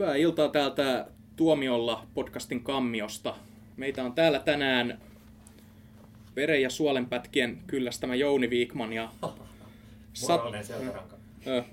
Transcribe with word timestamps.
Hyvää 0.00 0.16
iltaa 0.16 0.48
täältä 0.48 1.06
Tuomiolla 1.36 2.06
podcastin 2.14 2.62
kammiosta. 2.62 3.36
Meitä 3.76 4.04
on 4.04 4.12
täällä 4.12 4.38
tänään 4.38 5.00
veren 6.36 6.62
ja 6.62 6.70
suolenpätkien 6.70 7.58
kyllästämä 7.66 8.14
Jouni 8.14 8.50
Viikman 8.50 8.92
ja 8.92 9.12
selkäranka. 10.12 11.16
ö, 11.46 11.64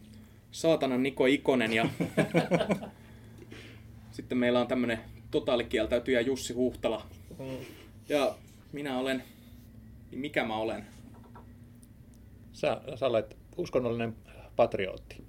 saatanan 0.51 1.03
Niko 1.03 1.25
Ikonen 1.25 1.73
ja 1.73 1.89
sitten 4.11 4.37
meillä 4.37 4.59
on 4.59 4.67
tämmönen 4.67 4.99
totaalikieltäytyjä 5.31 6.21
Jussi 6.21 6.53
Huhtala. 6.53 7.05
Ja 8.09 8.35
minä 8.71 8.97
olen, 8.97 9.23
niin 10.11 10.19
mikä 10.19 10.45
mä 10.45 10.57
olen? 10.57 10.85
Sä, 12.53 12.81
sä 12.95 13.07
olet 13.07 13.37
uskonnollinen 13.57 14.15
patriotti. 14.55 15.23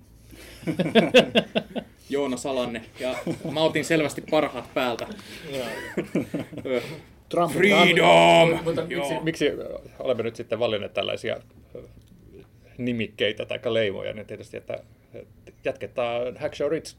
Joona 2.11 2.37
Salanne 2.37 2.85
ja 3.01 3.15
mä 3.53 3.61
otin 3.61 3.85
selvästi 3.85 4.21
parhaat 4.31 4.75
päältä. 4.75 5.07
Trump, 7.29 7.53
Freedom! 7.53 8.65
Mutta 8.65 8.85
miksi. 8.85 9.15
Miksi 9.23 9.51
olemme 9.99 10.23
nyt 10.23 10.37
sitten 10.37 10.59
valinneet 10.59 10.95
tällaisia 10.95 11.37
nimikkeitä 12.79 13.47
tai 13.47 13.59
leimoja, 13.65 14.13
niin 14.13 14.27
tietysti, 14.27 14.57
että 14.57 14.85
jatketaan 15.65 16.37
Hacksaw 16.37 16.71
Ridge 16.71 16.91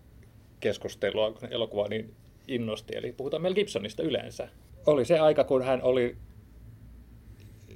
keskustelua, 0.60 1.32
kun 1.32 1.54
elokuva 1.54 1.88
niin 1.88 2.14
innosti, 2.48 2.98
eli 2.98 3.12
puhutaan 3.12 3.42
Mel 3.42 3.54
Gibsonista 3.54 4.04
yleensä. 4.04 4.50
Oli 4.86 5.06
se 5.06 5.20
aika, 5.20 5.44
kun 5.44 5.64
hän 5.64 5.82
oli 5.84 6.16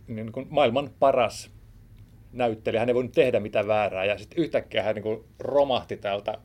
niin 0.07 0.31
kuin 0.31 0.47
maailman 0.49 0.89
paras 0.99 1.51
näyttelijä, 2.31 2.79
hän 2.79 2.89
ei 2.89 2.95
voinut 2.95 3.11
tehdä 3.11 3.39
mitään 3.39 3.67
väärää, 3.67 4.05
ja 4.05 4.17
sitten 4.17 4.43
yhtäkkiä 4.43 4.83
hän 4.83 4.95
niin 4.95 5.03
kuin 5.03 5.23
romahti 5.39 5.97
täältä 5.97 6.37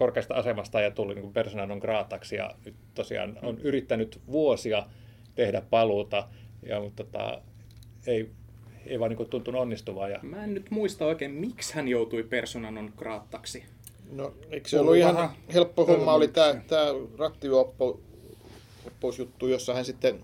korkeasta 0.00 0.34
asemasta 0.34 0.80
ja 0.80 0.90
tuli 0.90 1.14
niin 1.14 1.22
kuin 1.22 1.32
persona 1.32 1.66
non 1.66 1.78
grataksi, 1.78 2.36
ja 2.36 2.50
nyt 2.64 2.74
tosiaan 2.94 3.38
on 3.42 3.58
yrittänyt 3.58 4.20
vuosia 4.26 4.86
tehdä 5.34 5.60
paluuta, 5.60 6.28
ja, 6.62 6.80
mutta 6.80 7.04
tota, 7.04 7.42
ei, 8.06 8.30
ei 8.86 9.00
vaan 9.00 9.08
niin 9.08 9.16
kuin 9.16 9.28
tuntunut 9.28 9.60
onnistuvan. 9.60 10.10
Ja, 10.10 10.18
Mä 10.22 10.44
en 10.44 10.54
nyt 10.54 10.70
muista 10.70 11.06
oikein, 11.06 11.30
miksi 11.30 11.74
hän 11.74 11.88
joutui 11.88 12.22
persona 12.22 12.70
non 12.70 12.92
grataksi. 12.96 13.64
No, 14.12 14.34
eikö 14.50 14.68
se 14.68 14.80
ollut 14.80 14.96
ihan 14.96 15.30
helppo 15.54 15.86
homma, 15.86 16.14
oli 16.14 16.28
tämä 16.28 16.60
tää 16.66 16.86
rattijuoppousjuttu, 17.18 19.46
jossa 19.46 19.74
hän 19.74 19.84
sitten 19.84 20.22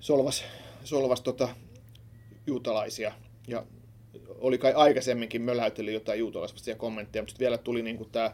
solvas, 0.00 0.44
solvas 0.84 1.20
tota, 1.20 1.48
juutalaisia. 2.46 3.12
Ja 3.48 3.64
oli 4.40 4.58
kai 4.58 4.72
aikaisemminkin 4.72 5.42
möläyteli 5.42 5.92
jotain 5.92 6.18
juutalaisvastaisia 6.18 6.76
kommentteja, 6.76 7.22
mutta 7.22 7.30
sitten 7.30 7.44
vielä 7.44 7.58
tuli 7.58 7.82
niinku 7.82 8.04
tämä 8.04 8.32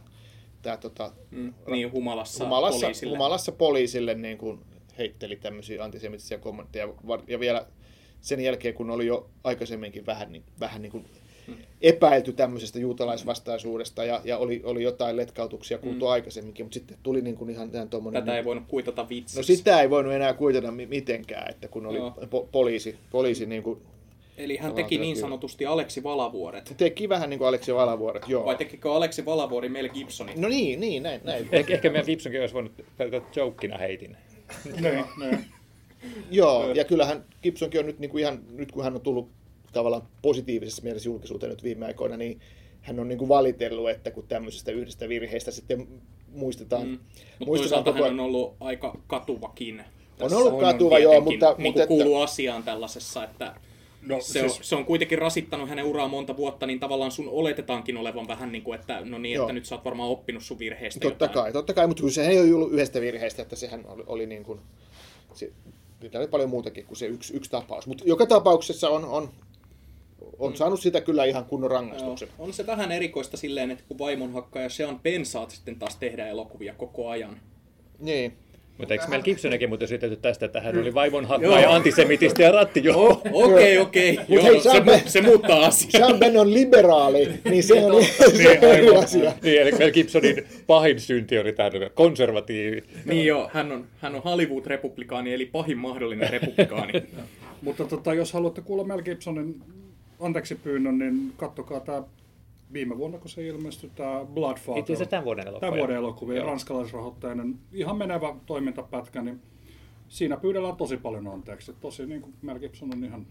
tää, 0.62 0.76
tota, 0.76 1.12
Mm, 1.30 1.54
niin 1.66 1.92
humalassa, 1.92 2.44
humalassa, 2.44 2.80
poliisille. 2.80 3.12
humalassa 3.16 3.52
poliisille 3.52 4.14
niin 4.14 4.38
kuin 4.38 4.58
heitteli 4.98 5.36
tämmöisiä 5.36 5.84
antisemitisiä 5.84 6.38
kommentteja. 6.38 6.88
Ja 7.26 7.40
vielä 7.40 7.66
sen 8.20 8.40
jälkeen, 8.40 8.74
kun 8.74 8.90
oli 8.90 9.06
jo 9.06 9.30
aikaisemminkin 9.44 10.06
vähän, 10.06 10.32
niin, 10.32 10.42
vähän 10.60 10.82
niin 10.82 10.92
kuin 10.92 11.04
epäilty 11.82 12.32
tämmöisestä 12.32 12.78
juutalaisvastaisuudesta 12.78 14.04
ja, 14.04 14.20
ja 14.24 14.38
oli, 14.38 14.60
oli 14.64 14.82
jotain 14.82 15.16
letkautuksia 15.16 15.78
kuultu 15.78 16.06
aikaisemminkin, 16.06 16.66
mutta 16.66 16.74
sitten 16.74 16.96
tuli 17.02 17.22
niin 17.22 17.36
kuin 17.36 17.50
ihan, 17.50 17.70
ihan 17.74 17.88
tuommoinen... 17.88 18.22
Tätä 18.22 18.36
ei 18.36 18.44
voinut 18.44 18.64
kuitata 18.68 19.08
vitsiksi. 19.08 19.38
No 19.38 19.42
sitä 19.42 19.80
ei 19.80 19.90
voinut 19.90 20.12
enää 20.12 20.34
kuitata 20.34 20.70
mi- 20.70 20.86
mitenkään, 20.86 21.50
että 21.50 21.68
kun 21.68 21.86
oli 21.86 21.98
Joo. 21.98 22.14
po- 22.20 22.48
poliisi, 22.52 22.96
poliisi 23.10 23.46
niin 23.46 23.62
kuin, 23.62 23.82
Eli 24.38 24.56
hän 24.56 24.74
teki 24.74 24.98
niin 24.98 25.16
sanotusti 25.16 25.66
Aleksi 25.66 26.02
Valavuoret. 26.02 26.74
teki 26.76 27.08
vähän 27.08 27.30
niin 27.30 27.38
kuin 27.38 27.48
Aleksi 27.48 27.74
Valavuoret, 27.74 28.28
joo. 28.28 28.44
Vai 28.44 28.56
tekikö 28.56 28.92
Aleksi 28.92 29.24
Valavuori 29.24 29.68
Mel 29.68 29.88
Gibsonin? 29.88 30.40
No 30.40 30.48
niin, 30.48 30.80
niin, 30.80 31.02
näin, 31.02 31.20
näin. 31.24 31.48
ehkä, 31.52 31.74
ehkä 31.74 31.90
meidän 31.90 32.06
Gibsonkin 32.06 32.40
olisi 32.40 32.54
voinut 32.54 32.72
pelkästään 32.96 33.32
jokina 33.36 33.78
heitin. 33.78 34.16
Niin, 34.80 35.04
niin. 35.20 35.44
Joo, 36.30 36.72
ja 36.72 36.84
kyllähän 36.84 37.24
Gibsonkin 37.42 37.80
on 37.80 37.86
nyt 37.86 37.98
niin 37.98 38.10
kuin 38.10 38.20
ihan, 38.22 38.40
nyt 38.50 38.72
kun 38.72 38.84
hän 38.84 38.94
on 38.94 39.00
tullut 39.00 39.28
tavallaan 39.72 40.02
positiivisessa 40.22 40.82
mielessä 40.82 41.08
julkisuuteen 41.08 41.50
nyt 41.50 41.62
viime 41.62 41.86
aikoina, 41.86 42.16
niin 42.16 42.40
hän 42.80 43.00
on 43.00 43.08
niin 43.08 43.18
kuin 43.18 43.28
valitellut, 43.28 43.90
että 43.90 44.10
kun 44.10 44.24
tämmöisestä 44.28 44.72
yhdestä 44.72 45.08
virheestä 45.08 45.50
sitten 45.50 45.88
muistetaan, 46.34 46.82
Mm. 46.82 46.90
Mutta 46.90 47.44
muistetaan 47.44 47.84
toisaalta 47.84 47.92
koko 47.92 48.04
hän 48.04 48.20
on 48.20 48.26
ollut 48.26 48.56
aika 48.60 48.98
katuvakin. 49.06 49.80
on 49.80 49.84
tässä 50.18 50.36
ollut 50.36 50.60
katuva, 50.60 50.98
joo, 50.98 51.12
tietenkin, 51.12 51.32
mutta, 51.32 51.54
niin 51.58 51.62
mutta 51.72 51.86
kuuluu 51.86 52.20
asiaan 52.20 52.62
tällaisessa, 52.62 53.24
että 53.24 53.54
No, 54.06 54.20
se, 54.20 54.42
on, 54.42 54.50
siis, 54.50 54.68
se 54.68 54.76
on 54.76 54.84
kuitenkin 54.84 55.18
rasittanut 55.18 55.68
hänen 55.68 55.84
uraa 55.84 56.08
monta 56.08 56.36
vuotta, 56.36 56.66
niin 56.66 56.80
tavallaan 56.80 57.10
sun 57.10 57.28
oletetaankin 57.28 57.96
olevan 57.96 58.28
vähän 58.28 58.52
niin 58.52 58.62
kuin, 58.62 58.80
että 58.80 59.00
no 59.04 59.18
niin, 59.18 59.34
Joo. 59.34 59.44
että 59.44 59.52
nyt 59.52 59.66
sä 59.66 59.74
oot 59.74 59.84
varmaan 59.84 60.08
oppinut 60.08 60.42
sun 60.42 60.58
virheistä 60.58 61.00
totta 61.00 61.24
jotain. 61.24 61.44
kai, 61.44 61.52
totta 61.52 61.74
kai, 61.74 61.86
mutta 61.86 62.00
kyllä 62.00 62.12
sehän 62.12 62.32
ei 62.32 62.52
ollut 62.52 62.72
yhdestä 62.72 63.00
virheestä, 63.00 63.42
että 63.42 63.56
sehän 63.56 63.86
oli, 63.86 64.04
oli 64.06 64.26
niin 64.26 64.44
kuin, 64.44 64.60
se, 65.34 65.52
niitä 66.02 66.18
oli 66.18 66.28
paljon 66.28 66.50
muutakin 66.50 66.86
kuin 66.86 66.96
se 66.96 67.06
yksi, 67.06 67.36
yksi 67.36 67.50
tapaus. 67.50 67.86
Mutta 67.86 68.04
joka 68.06 68.26
tapauksessa 68.26 68.90
on, 68.90 69.04
on, 69.04 69.30
on 70.38 70.56
saanut 70.56 70.80
sitä 70.80 71.00
kyllä 71.00 71.24
ihan 71.24 71.44
kunnon 71.44 71.70
Joo. 71.70 71.78
rangaistuksen. 71.80 72.28
On 72.38 72.52
se 72.52 72.66
vähän 72.66 72.92
erikoista 72.92 73.36
silleen, 73.36 73.70
että 73.70 73.84
kun 73.88 73.98
vaimonhakkaaja 73.98 74.68
Sean 74.68 75.00
Penn 75.00 75.26
saat 75.26 75.50
sitten 75.50 75.78
taas 75.78 75.96
tehdä 75.96 76.26
elokuvia 76.26 76.74
koko 76.74 77.08
ajan. 77.08 77.40
Niin. 77.98 78.36
Mutta 78.78 78.94
eikö 78.94 79.06
Mel 79.08 79.22
Gibsonikin 79.22 79.68
muuten 79.68 79.88
syytetty 79.88 80.16
tästä, 80.16 80.46
että 80.46 80.60
hän 80.60 80.78
oli 80.78 80.94
vaivonhakkaaja, 80.94 81.74
antisemitisti 81.74 82.42
ja 82.42 82.52
rattijuoppo? 82.52 83.28
Okei, 83.32 83.78
okei. 83.78 84.16
Mut 84.16 84.28
Joo, 84.28 84.44
hei, 84.44 85.00
se, 85.06 85.22
muuttaa 85.22 85.66
asiaa. 85.66 85.90
Sean 85.90 86.18
Penn 86.18 86.36
on 86.36 86.54
liberaali, 86.54 87.28
niin 87.44 87.62
se 87.62 87.74
on, 87.74 88.04
se 88.42 88.58
on 88.62 88.74
eri 88.74 88.96
asia. 88.96 89.32
Niin, 89.42 89.62
eli 89.62 89.72
Mel 89.72 89.90
Gibsonin 89.90 90.44
pahin 90.66 91.00
synti 91.00 91.38
oli 91.38 91.52
tämä 91.52 91.70
konservatiivi. 91.94 92.82
Niin 93.04 93.26
joo, 93.26 93.50
hän 93.52 93.72
on, 93.72 93.84
hän 93.98 94.14
on 94.14 94.22
Hollywood-republikaani, 94.22 95.34
eli 95.34 95.46
pahin 95.46 95.78
mahdollinen 95.78 96.30
republikaani. 96.30 96.92
mutta 97.62 97.84
tota, 97.84 98.14
jos 98.14 98.32
haluatte 98.32 98.60
kuulla 98.60 98.84
Mel 98.84 99.02
Gibsonin 99.02 99.62
anteeksi 100.20 100.54
pyynnön, 100.54 100.98
niin 100.98 101.32
kattokaa 101.36 101.80
tämä 101.80 102.02
viime 102.74 102.98
vuonna, 102.98 103.18
kun 103.18 103.28
se 103.28 103.46
ilmestyi, 103.46 103.90
tämä 103.94 104.24
Bloodfather. 104.34 104.78
Itse 104.78 104.92
asiassa 104.92 105.10
tämän 105.10 105.24
vuoden 105.24 105.46
elokuva. 105.46 105.60
Tämän 105.60 105.78
vuoden 105.78 105.96
elokuvia, 105.96 106.44
ranskalaisrahoitteinen, 106.44 107.58
ihan 107.72 107.96
menevä 107.96 108.34
toimintapätkä, 108.46 109.22
niin 109.22 109.40
siinä 110.08 110.36
pyydellään 110.36 110.76
tosi 110.76 110.96
paljon 110.96 111.28
anteeksi. 111.28 111.72
Tosi 111.80 112.06
niin 112.06 112.20
kuin 112.20 112.34
Mel 112.42 112.58
Gibson 112.58 112.90
on 112.92 113.04
ihan 113.04 113.26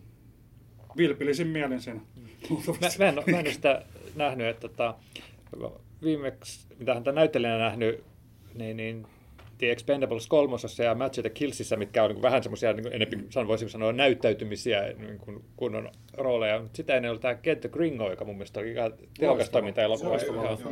vilpillisin 0.98 1.48
mielin 1.48 1.81
siinä. 1.81 2.02
Mä, 2.50 2.88
mä, 3.00 3.06
en, 3.06 3.16
mä 3.31 3.40
en 3.40 3.54
sitä 3.54 3.86
nähnyt, 4.16 4.48
että 4.48 4.68
tota, 4.68 4.96
viimeksi, 6.04 6.68
mitä 6.80 6.94
hän 6.94 7.04
tämän 7.04 7.16
näyttelijänä 7.16 7.58
nähnyt, 7.58 8.04
niin, 8.56 8.78
niin 8.78 9.08
The 9.58 9.72
Expendables 9.72 10.28
kolmosessa 10.28 10.84
ja 10.84 10.96
Match 10.96 11.19
of 11.19 11.24
the 11.24 11.30
Killsissä, 11.30 11.78
mitkä 11.78 12.03
on 12.03 12.09
niin 12.09 12.16
kuin 12.16 12.22
vähän 12.22 12.44
semmoisia, 12.44 12.74
niin 12.74 12.94
enemmän 12.94 13.25
san- 13.30 13.47
voisin 13.47 13.69
sanoa, 13.69 13.94
näyttäytymisiä 13.94 14.94
niin 14.97 15.18
kuin 15.18 15.44
kunnon 15.56 15.90
rooleja. 16.14 16.62
Mutta 16.62 16.78
sitä 16.78 16.96
ennen 16.96 17.12
oli 17.12 17.19
tämä 17.19 17.36
Get 17.36 17.62
the 17.62 17.69
Gringo, 17.69 18.09
joka 18.09 18.25
mun 18.25 18.36
mielestä 18.36 18.59
oli 18.59 18.72
ihan 18.72 18.94
tehokas 19.19 19.50
toiminta 19.50 19.81
elokuva. 19.81 20.18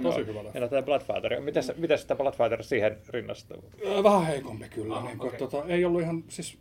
Tosi 0.04 0.26
hyvä. 0.26 0.40
Ja 0.54 0.68
tämä 0.68 0.82
Bloodfather. 0.82 1.42
Mitäs, 1.42 1.72
mitäs 1.78 2.02
sitä 2.02 2.16
Bloodfather 2.16 2.64
siihen 2.64 2.98
rinnastuu? 3.10 3.64
Vähän 4.04 4.26
heikompi 4.26 4.70
kyllä. 4.70 4.96
Ah, 4.96 5.06
niin 5.06 5.18
kuin, 5.18 5.28
okei. 5.28 5.40
tota, 5.40 5.64
ei 5.68 5.86
ollut 5.86 6.02
ihan, 6.02 6.24
siis 6.28 6.58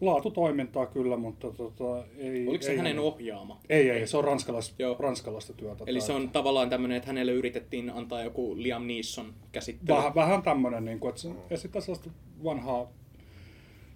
laatutoimintaa 0.00 0.86
kyllä, 0.86 1.16
mutta 1.16 1.50
tota, 1.50 2.04
ei... 2.18 2.48
Oliko 2.48 2.64
se 2.64 2.70
ei, 2.70 2.76
hänen 2.76 2.98
ohjaama? 2.98 3.60
Ei, 3.68 3.90
ei, 3.90 4.06
se 4.06 4.16
on 4.16 4.24
ranskalais, 4.24 4.74
Joo. 4.78 4.96
ranskalaista 4.98 5.52
työtä. 5.52 5.84
Eli 5.86 6.00
se 6.00 6.12
on 6.12 6.30
tavallaan 6.30 6.70
tämmöinen, 6.70 6.96
että 6.96 7.06
hänelle 7.06 7.32
yritettiin 7.32 7.90
antaa 7.90 8.22
joku 8.22 8.54
Liam 8.56 8.86
Neeson 8.86 9.34
käsittely. 9.52 9.96
Vähän, 9.96 10.14
vähän 10.14 10.42
tämmöinen, 10.42 10.84
niin 10.84 11.00
kuin, 11.00 11.08
että 11.08 11.20
se 11.20 11.30
esittää 11.50 11.82
sellaista 11.82 12.10
vanhaa 12.44 12.92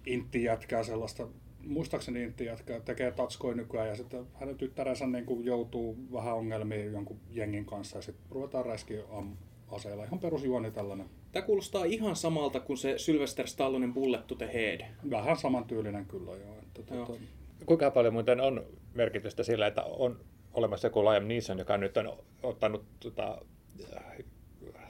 intti-jätkää, 0.05 0.83
sellaista, 0.83 1.27
muistaakseni 1.67 2.23
intti-jätkää, 2.23 2.79
tekee 2.79 3.11
tatskoi 3.11 3.55
nykyään 3.55 3.87
ja 3.87 3.95
sitten 3.95 4.25
hänen 4.33 4.57
tyttärensä 4.57 5.07
niin 5.07 5.25
kuin 5.25 5.45
joutuu 5.45 5.97
vähän 6.13 6.35
ongelmiin 6.35 6.93
jonkun 6.93 7.19
jengin 7.31 7.65
kanssa 7.65 7.97
ja 7.97 8.01
sitten 8.01 8.25
ruvetaan 8.31 8.65
räskiä 8.65 9.03
am- 9.11 9.37
aseilla. 9.71 10.03
Ihan 10.03 10.19
perusjuoni 10.19 10.71
tällainen. 10.71 11.09
Tämä 11.33 11.45
kuulostaa 11.45 11.85
ihan 11.85 12.15
samalta 12.15 12.59
kuin 12.59 12.77
se 12.77 12.97
Sylvester 12.97 13.47
Stallonen 13.47 13.93
Bullet 13.93 14.27
to 14.27 14.35
the 14.35 14.53
Head. 14.53 14.81
Vähän 15.09 15.37
samantyylinen 15.37 16.05
kyllä 16.05 16.31
joo. 16.31 16.55
Että, 16.77 16.95
Joo. 16.95 17.05
tuota, 17.05 17.21
Kuinka 17.65 17.91
paljon 17.91 18.13
muuten 18.13 18.41
on 18.41 18.65
merkitystä 18.93 19.43
sillä, 19.43 19.67
että 19.67 19.83
on 19.83 20.19
olemassa 20.53 20.87
joku 20.87 21.05
Liam 21.05 21.27
Neeson, 21.27 21.59
joka 21.59 21.77
nyt 21.77 21.97
on 21.97 22.17
ottanut 22.43 22.85
tota, 22.99 23.41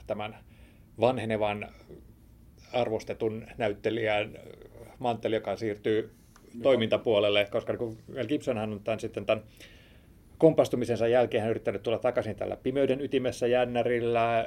tämän 0.06 0.36
vanhenevan 1.00 1.68
arvostetun 2.72 3.46
näyttelijän 3.58 4.38
mantteli, 4.98 5.34
joka 5.34 5.56
siirtyy 5.56 6.14
toimintapuolelle, 6.62 7.48
koska 7.50 7.76
kun 7.76 7.98
Mel 8.06 8.26
Gibsonhan 8.26 8.72
on 8.72 8.80
tämän, 8.80 9.00
sitten 9.00 9.26
tämän 9.26 9.44
kompastumisensa 10.38 11.08
jälkeen 11.08 11.42
hän 11.42 11.50
yrittänyt 11.50 11.82
tulla 11.82 11.98
takaisin 11.98 12.36
tällä 12.36 12.56
Pimeyden 12.56 13.00
ytimessä 13.00 13.46
jännärillä, 13.46 14.38
äh, 14.38 14.46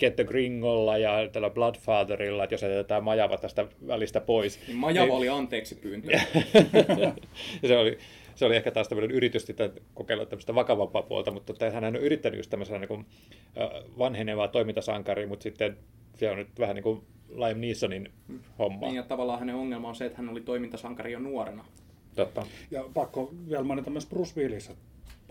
Get 0.00 0.16
the 0.16 0.24
Gringolla 0.24 0.98
ja 0.98 1.28
tällä 1.32 1.50
Bloodfatherilla, 1.50 2.44
että 2.44 2.54
jos 2.54 2.62
jätetään 2.62 3.04
majava 3.04 3.36
tästä 3.38 3.66
välistä 3.86 4.20
pois. 4.20 4.60
Niin 4.66 4.76
Majava 4.76 5.14
oli 5.14 5.28
anteeksi 5.28 5.74
pyyntö. 5.74 6.12
ja 7.62 7.68
se 7.68 7.78
oli 7.78 7.98
se 8.34 8.44
oli 8.44 8.56
ehkä 8.56 8.70
taas 8.70 8.88
tämmöinen 8.88 9.16
yritys 9.16 9.46
sitten 9.46 9.72
kokeilla 9.94 10.26
tämmöistä 10.26 10.54
vakavampaa 10.54 11.02
puolta, 11.02 11.30
mutta 11.30 11.52
että 11.52 11.70
hän 11.70 11.84
on 11.84 11.96
yrittänyt 11.96 12.38
just 12.38 12.50
tämmöisenä 12.50 12.78
niin 12.78 12.88
kuin, 12.88 13.06
vanhenevaa 13.98 14.48
toimintasankari, 14.48 15.26
mutta 15.26 15.42
sitten 15.42 15.76
se 16.16 16.30
on 16.30 16.36
nyt 16.36 16.58
vähän 16.58 16.74
niin 16.74 16.82
kuin 16.82 17.02
Liam 17.28 17.60
Neesonin 17.60 18.12
homma. 18.58 18.86
Niin, 18.86 18.96
ja 18.96 19.02
tavallaan 19.02 19.38
hänen 19.38 19.54
ongelma 19.54 19.88
on 19.88 19.94
se, 19.94 20.06
että 20.06 20.18
hän 20.18 20.28
oli 20.28 20.40
toimintasankari 20.40 21.12
jo 21.12 21.18
nuorena. 21.18 21.64
Totta. 22.16 22.46
Ja 22.70 22.84
pakko 22.94 23.30
vielä 23.48 23.64
mainita 23.64 23.90
myös 23.90 24.06
Bruce 24.06 24.40
Willis, 24.40 24.68
että 24.68 24.82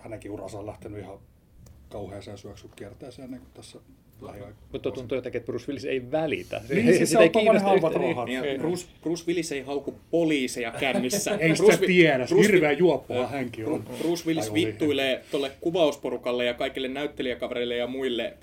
hänenkin 0.03 0.31
uransa 0.31 0.59
on 0.59 0.65
lähtenyt 0.65 0.99
ihan 0.99 1.19
kauheaseen 1.89 2.37
syöksykierteeseen 2.37 3.31
niin 3.31 3.41
kuin 3.41 3.51
tässä 3.53 3.79
lähiaikoina. 4.21 4.67
Mutta 4.71 4.91
tuntuu 4.91 5.15
jotenkin, 5.15 5.39
että 5.39 5.45
Bruce 5.45 5.67
Willis 5.67 5.85
ei 5.85 6.11
välitä. 6.11 6.61
Se, 6.67 6.75
Niin, 6.75 6.97
siis 6.97 7.09
se 7.11 7.17
on 7.17 7.29
tommonen 7.29 7.61
halvat 7.61 7.93
rahat. 7.93 8.25
Niin, 8.25 8.43
ja 8.43 8.59
Bruce, 8.59 8.85
Bruce 9.01 9.23
Willis 9.27 9.51
ei 9.51 9.61
hauku 9.61 9.95
poliiseja 10.11 10.71
kännissä. 10.71 11.37
Ei 11.39 11.53
Bruce, 11.53 11.73
sitä 11.73 11.87
tiedä, 11.87 12.25
Bruce, 12.25 12.47
hirveä 12.47 12.71
juoppoa 12.71 13.27
hänkin 13.27 13.65
on. 13.65 13.83
Bruce 13.99 14.25
Willis 14.25 14.53
vittuilee 14.53 15.23
tolle 15.31 15.51
kuvausporukalle 15.61 16.45
ja 16.45 16.53
kaikille 16.53 16.87
näyttelijäkavereille 16.87 17.75
ja 17.75 17.87
muille 17.87 18.33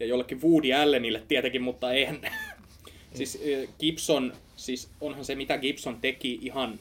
ja 0.00 0.06
jollekin 0.06 0.42
Woody 0.42 0.72
Allenille 0.72 1.22
tietenkin, 1.28 1.62
mutta 1.62 1.92
eihän... 1.92 2.20
siis 3.14 3.42
eh, 3.44 3.68
Gibson, 3.80 4.32
siis 4.56 4.88
onhan 5.00 5.24
se 5.24 5.34
mitä 5.34 5.58
Gibson 5.58 5.98
teki 6.00 6.38
ihan 6.42 6.78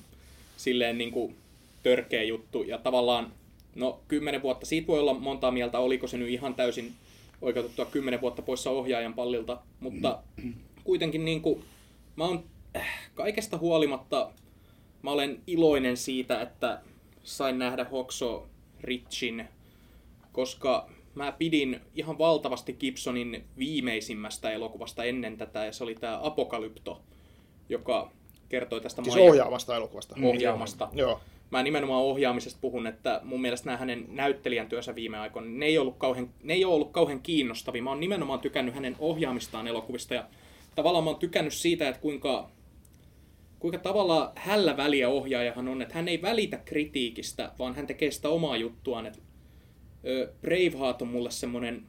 silleen 0.58 0.98
niin 0.98 1.12
kuin 1.12 1.36
törkeä 1.84 2.24
juttu 2.24 2.64
ja 2.64 2.78
tavallaan 2.78 3.32
no 3.76 4.00
kymmenen 4.08 4.42
vuotta, 4.42 4.66
siitä 4.66 4.88
voi 4.88 5.00
olla 5.00 5.14
montaa 5.14 5.52
mieltä, 5.52 5.80
oliko 5.80 6.08
se 6.08 6.18
nyt 6.18 6.30
ihan 6.30 6.56
täysin 6.56 6.94
oikeutettua 7.42 7.86
kymmenen 7.86 8.22
vuotta 8.22 8.42
poissa 8.42 8.70
ohjaajan 8.70 9.14
pallilta, 9.14 9.60
mutta 9.80 10.20
kuitenkin 10.84 11.26
niin 11.26 11.42
kuin, 11.42 11.64
mä 12.16 12.26
oon 12.26 12.44
äh, 12.76 13.10
kaikesta 13.16 13.58
huolimatta 13.58 14.32
mä 15.04 15.12
olen 15.12 15.42
iloinen 15.48 15.98
siitä, 15.98 16.42
että 16.42 16.82
sain 17.24 17.60
nähdä 17.60 17.84
Hoxo 17.84 18.48
Richin, 18.82 19.48
koska 20.32 20.90
mä 21.16 21.32
pidin 21.32 21.82
ihan 21.96 22.18
valtavasti 22.18 22.74
Gibsonin 22.74 23.44
viimeisimmästä 23.58 24.52
elokuvasta 24.52 25.04
ennen 25.04 25.38
tätä, 25.38 25.66
ja 25.66 25.74
se 25.74 25.84
oli 25.84 25.96
tämä 25.96 26.20
Apokalypto, 26.24 27.02
joka 27.70 28.12
kertoi 28.50 28.82
tästä 28.82 29.04
Siis 29.04 29.16
Maija- 29.16 29.30
ohjaamasta 29.30 29.76
elokuvasta. 29.76 30.16
ohjaamasta. 30.24 30.90
Joo. 30.94 31.22
Mä 31.54 31.64
nimenomaan 31.64 32.04
ohjaamisesta 32.04 32.60
puhun, 32.62 32.88
että 32.88 33.22
mun 33.24 33.42
mielestä 33.42 33.66
nämä 33.66 33.78
hänen 33.78 34.06
näyttelijän 34.08 34.70
työnsä 34.70 34.96
viime 34.96 35.18
aikoina, 35.18 35.50
ne 35.50 35.66
ei, 35.66 35.78
ollut 35.78 35.98
kauhean, 35.98 36.30
ne 36.44 36.54
ei 36.54 36.66
ole 36.66 36.74
ollut 36.74 36.92
kauhean 36.92 37.22
kiinnostavia. 37.22 37.84
Mä 37.84 37.90
oon 37.90 38.00
nimenomaan 38.00 38.40
tykännyt 38.40 38.76
hänen 38.76 38.96
ohjaamistaan 39.00 39.68
elokuvista 39.68 40.14
ja 40.14 40.26
tavallaan 40.76 41.04
mä 41.04 41.10
oon 41.10 41.20
tykännyt 41.20 41.54
siitä, 41.54 41.90
että 41.90 42.02
kuinka, 42.02 42.50
kuinka 43.60 43.78
tavallaan 43.78 44.32
hällä 44.36 44.78
väliä 44.78 45.10
ohjaajahan 45.10 45.68
on, 45.68 45.82
että 45.82 45.94
hän 45.94 46.08
ei 46.08 46.22
välitä 46.22 46.58
kritiikistä, 46.58 47.52
vaan 47.60 47.76
hän 47.76 47.88
tekee 47.88 48.12
sitä 48.12 48.30
omaa 48.30 48.58
juttuaan. 48.58 49.06
Et, 49.06 49.24
ö, 50.06 50.34
Braveheart 50.42 51.02
on 51.02 51.08
mulle 51.08 51.32
semmonen 51.32 51.84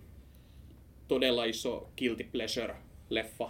todella 1.08 1.44
iso 1.44 1.90
guilty 1.99 2.28
pleasure-leffa. 2.32 3.49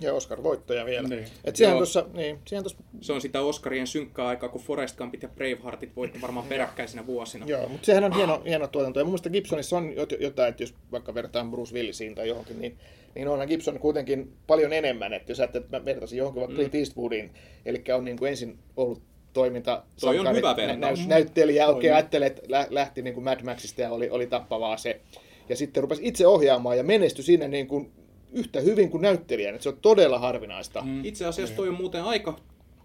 Ja 0.00 0.14
Oscar-voittoja 0.14 0.84
vielä. 0.84 1.08
Niin. 1.08 1.24
Et 1.44 1.56
sehän 1.56 1.70
Joo. 1.72 1.78
tuossa, 1.78 2.04
niin, 2.14 2.38
sehän 2.46 2.64
tuossa, 2.64 2.78
Se 3.00 3.12
on 3.12 3.20
sitä 3.20 3.40
Oscarien 3.40 3.86
synkkää 3.86 4.26
aikaa, 4.26 4.48
kun 4.48 4.60
Forrest 4.60 4.96
Gumpit 4.98 5.22
ja 5.22 5.28
Braveheartit 5.28 5.96
voitti 5.96 6.20
varmaan 6.22 6.46
peräkkäisinä 6.46 7.06
vuosina. 7.06 7.46
joo, 7.46 7.68
mutta 7.68 7.86
sehän 7.86 8.04
on 8.04 8.12
hieno, 8.12 8.42
hieno 8.46 8.66
tuotanto. 8.66 9.00
Ja 9.00 9.04
mun 9.04 9.10
mielestä 9.12 9.30
Gibsonissa 9.30 9.76
on 9.76 9.92
jot- 9.92 10.22
jotain, 10.22 10.48
että 10.48 10.62
jos 10.62 10.74
vaikka 10.92 11.14
verrataan 11.14 11.50
Bruce 11.50 11.74
Willisiin 11.74 12.14
tai 12.14 12.28
johonkin, 12.28 12.58
niin, 12.60 12.78
niin 13.14 13.28
onhan 13.28 13.48
Gibson 13.48 13.78
kuitenkin 13.78 14.32
paljon 14.46 14.72
enemmän. 14.72 15.12
Että 15.12 15.32
jos 15.32 15.40
ajattelet, 15.40 15.64
että 15.64 15.78
mä 15.78 15.84
vertaisin 15.84 16.18
johonkin 16.18 16.40
vaikka 16.40 16.56
Clint 16.56 16.74
Eastwoodiin, 16.74 17.30
eli 17.66 17.84
on 17.94 18.04
niin 18.04 18.16
kuin 18.18 18.28
ensin 18.30 18.58
ollut 18.76 19.02
toiminta 19.32 19.82
Toi 20.00 20.18
on 20.18 20.36
hyvä 20.36 20.48
nä- 20.50 20.56
vertaus. 20.56 21.00
nä- 21.00 21.06
näyttelijä, 21.06 21.68
oikein 21.68 21.94
ajattelee, 21.94 22.26
että 22.26 22.42
lä- 22.48 22.66
lähti 22.70 23.02
niin 23.02 23.14
kuin 23.14 23.24
Mad 23.24 23.42
Maxista 23.44 23.80
ja 23.82 23.90
oli, 23.90 24.10
oli 24.10 24.26
tappavaa 24.26 24.76
se. 24.76 25.00
Ja 25.48 25.56
sitten 25.56 25.82
rupesi 25.82 26.02
itse 26.04 26.26
ohjaamaan 26.26 26.76
ja 26.76 26.82
menestyi 26.84 27.24
siinä 27.24 27.48
niin 27.48 27.66
kuin 27.66 27.92
yhtä 28.32 28.60
hyvin 28.60 28.90
kuin 28.90 29.02
näyttelijän. 29.02 29.54
Että 29.54 29.62
se 29.62 29.68
on 29.68 29.78
todella 29.82 30.18
harvinaista. 30.18 30.82
Mm. 30.82 31.04
Itse 31.04 31.26
asiassa 31.26 31.56
toi 31.56 31.68
on 31.68 31.74
muuten 31.74 32.04
aika 32.04 32.38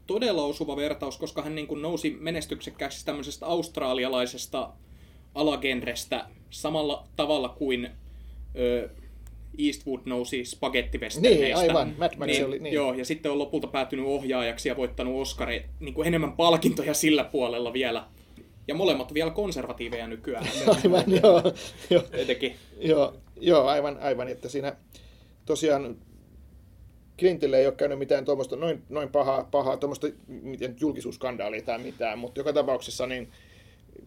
todella 0.07 0.43
osuva 0.43 0.75
vertaus, 0.75 1.17
koska 1.17 1.41
hän 1.41 1.55
niin 1.55 1.67
kuin 1.67 1.81
nousi 1.81 2.17
menestyksekkääksi 2.19 3.05
tämmöisestä 3.05 3.45
australialaisesta 3.45 4.69
alagenrestä 5.35 6.25
samalla 6.49 7.07
tavalla 7.15 7.49
kuin 7.49 7.89
ö, 8.55 8.89
Eastwood 9.65 10.01
nousi 10.05 10.45
spagettivesterneistä. 10.45 11.45
Niin, 11.45 11.57
aivan. 11.57 11.95
Mad 11.97 12.15
Max 12.17 12.41
oli- 12.41 12.59
niin. 12.59 12.73
Joo, 12.73 12.93
ja 12.93 13.05
sitten 13.05 13.31
on 13.31 13.39
lopulta 13.39 13.67
päätynyt 13.67 14.05
ohjaajaksi 14.05 14.69
ja 14.69 14.77
voittanut 14.77 15.21
Oscari 15.21 15.65
niin 15.79 15.93
kuin 15.93 16.07
enemmän 16.07 16.33
palkintoja 16.33 16.93
sillä 16.93 17.23
puolella 17.23 17.73
vielä. 17.73 18.05
Ja 18.67 18.75
molemmat 18.75 19.13
vielä 19.13 19.31
konservatiiveja 19.31 20.07
nykyään. 20.07 20.47
Aivan, 20.83 21.03
joo. 21.07 21.43
joo. 21.89 22.03
Etenkin. 22.11 22.55
Joo, 22.79 23.13
joo 23.39 23.67
aivan, 23.67 23.97
aivan, 24.01 24.27
että 24.27 24.49
siinä 24.49 24.75
tosiaan 25.45 25.97
Clintille 27.19 27.59
ei 27.59 27.65
ole 27.65 27.75
käynyt 27.75 27.99
mitään 27.99 28.25
tuommoista 28.25 28.55
noin, 28.55 28.83
noin 28.89 29.09
pahaa, 29.09 29.47
pahaa 29.51 29.77
tuommoista 29.77 30.07
miten 30.27 30.75
julkisuusskandaalia 30.79 31.61
tai 31.61 31.79
mitään, 31.79 32.19
mutta 32.19 32.39
joka 32.39 32.53
tapauksessa 32.53 33.07
niin 33.07 33.31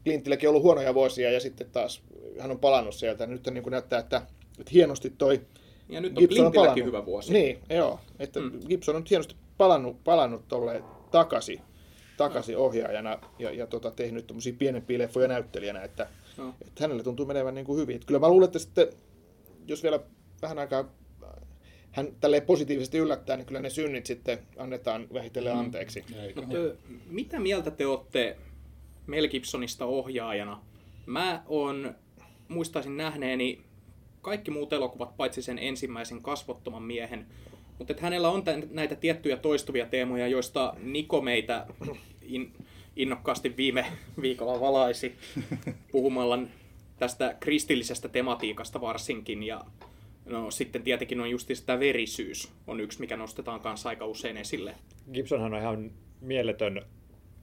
Clintillekin 0.04 0.48
on 0.48 0.50
ollut 0.50 0.62
huonoja 0.62 0.94
vuosia 0.94 1.30
ja 1.30 1.40
sitten 1.40 1.70
taas 1.70 2.02
hän 2.38 2.50
on 2.50 2.58
palannut 2.58 2.94
sieltä. 2.94 3.26
Nyt 3.26 3.46
niin 3.46 3.62
kuin 3.62 3.70
näyttää, 3.70 3.98
että, 3.98 4.22
että 4.58 4.70
hienosti 4.72 5.10
toi 5.18 5.40
Ja 5.88 6.00
nyt 6.00 6.12
on 6.12 6.18
Gibson 6.18 6.46
on 6.46 6.52
Clintilläkin 6.52 6.84
palannut. 6.84 6.86
hyvä 6.86 7.06
vuosi. 7.06 7.32
Niin, 7.32 7.58
joo. 7.70 8.00
Että 8.18 8.40
mm. 8.40 8.60
Gibson 8.68 8.96
on 8.96 9.02
nyt 9.02 9.10
hienosti 9.10 9.36
palannut, 9.58 10.04
palannut 10.04 10.48
tolle 10.48 10.82
takaisin, 11.10 11.60
takaisin 12.16 12.56
ohjaajana 12.56 13.18
ja, 13.38 13.50
ja 13.50 13.66
tota, 13.66 13.90
tehnyt 13.90 14.26
tommosia 14.26 14.54
pienempiä 14.58 14.98
leffoja 14.98 15.28
näyttelijänä, 15.28 15.82
että, 15.82 16.06
Joo. 16.38 16.54
että 16.60 16.84
hänelle 16.84 17.02
tuntuu 17.02 17.26
menevän 17.26 17.54
niin 17.54 17.66
kuin 17.66 17.78
hyvin. 17.78 17.96
Että 17.96 18.06
kyllä 18.06 18.20
mä 18.20 18.28
luulen, 18.28 18.46
että 18.46 18.58
sitten, 18.58 18.88
jos 19.66 19.82
vielä 19.82 20.00
vähän 20.42 20.58
aikaa 20.58 20.84
hän 21.96 22.08
tälleen 22.20 22.42
positiivisesti 22.42 22.98
yllättää, 22.98 23.36
niin 23.36 23.46
kyllä 23.46 23.60
ne 23.60 23.70
synnit 23.70 24.06
sitten 24.06 24.38
annetaan 24.56 25.06
vähitellen 25.14 25.56
anteeksi. 25.56 26.04
Ö, 26.54 26.76
mitä 27.06 27.40
mieltä 27.40 27.70
te 27.70 27.86
olette 27.86 28.36
Mel 29.06 29.28
Gibsonista 29.28 29.84
ohjaajana? 29.84 30.60
Mä 31.06 31.42
on, 31.46 31.94
muistaisin 32.48 32.96
nähneeni 32.96 33.60
kaikki 34.22 34.50
muut 34.50 34.72
elokuvat, 34.72 35.16
paitsi 35.16 35.42
sen 35.42 35.58
ensimmäisen 35.58 36.22
kasvottoman 36.22 36.82
miehen. 36.82 37.26
Mutta 37.78 37.92
että 37.92 38.02
hänellä 38.02 38.30
on 38.30 38.42
tän, 38.42 38.62
näitä 38.70 38.94
tiettyjä 38.94 39.36
toistuvia 39.36 39.86
teemoja, 39.86 40.28
joista 40.28 40.74
Niko 40.82 41.20
meitä 41.20 41.66
in, 42.22 42.52
innokkaasti 42.96 43.56
viime 43.56 43.86
viikolla 44.20 44.60
valaisi 44.60 45.16
puhumalla 45.92 46.38
tästä 46.98 47.36
kristillisestä 47.40 48.08
tematiikasta 48.08 48.80
varsinkin. 48.80 49.42
Ja 49.42 49.64
no, 50.26 50.50
sitten 50.50 50.82
tietenkin 50.82 51.20
on 51.20 51.30
just 51.30 51.50
tämä 51.66 51.80
verisyys 51.80 52.52
on 52.66 52.80
yksi, 52.80 53.00
mikä 53.00 53.16
nostetaan 53.16 53.60
kanssa 53.60 53.88
aika 53.88 54.06
usein 54.06 54.36
esille. 54.36 54.74
Gibsonhan 55.12 55.54
on 55.54 55.60
ihan 55.60 55.90
mieletön 56.20 56.82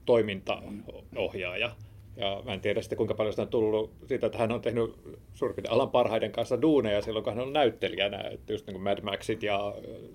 toimintaohjaaja. 0.06 1.76
Ja 2.16 2.42
mä 2.44 2.54
en 2.54 2.60
tiedä 2.60 2.82
sitten 2.82 2.96
kuinka 2.96 3.14
paljon 3.14 3.32
sitä 3.32 3.42
on 3.42 3.48
tullut 3.48 3.90
siitä, 4.08 4.26
että 4.26 4.38
hän 4.38 4.52
on 4.52 4.60
tehnyt 4.60 4.98
suurin 5.34 5.70
alan 5.70 5.90
parhaiden 5.90 6.32
kanssa 6.32 6.62
duuneja 6.62 7.02
silloin, 7.02 7.24
kun 7.24 7.34
hän 7.34 7.42
on 7.42 7.52
näyttelijänä. 7.52 8.20
Että 8.20 8.52
just 8.52 8.66
niin 8.66 8.74
kuin 8.74 8.82
Mad 8.82 9.02
Maxit 9.02 9.42
ja 9.42 9.74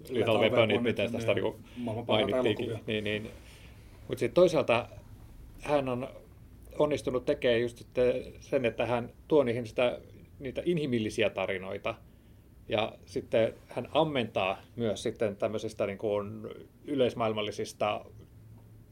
Little 0.10 0.40
Weaponit, 0.40 0.84
mitä 0.84 1.10
tästä 1.10 1.34
niin, 1.34 1.54
mainittiinkin. 2.08 2.80
Niin, 2.88 3.04
niin. 3.04 3.24
Mutta 4.08 4.20
sitten 4.20 4.36
toisaalta 4.36 4.90
hän 5.62 5.90
on 5.90 6.08
onnistunut 6.80 7.26
tekemään 7.26 7.62
just 7.62 7.84
sen, 8.40 8.66
että 8.66 8.86
hän 8.86 9.10
tuo 9.28 9.44
niihin 9.44 9.68
sitä, 9.68 10.00
niitä 10.40 10.62
inhimillisiä 10.66 11.30
tarinoita. 11.30 11.96
Ja 12.70 12.94
sitten 13.06 13.54
hän 13.68 13.88
ammentaa 13.92 14.62
myös 14.76 15.04
sitten 15.04 15.36
tämmöisistä 15.36 15.86
niin 15.86 15.98
kuin 15.98 16.48
yleismaailmallisista 16.86 18.06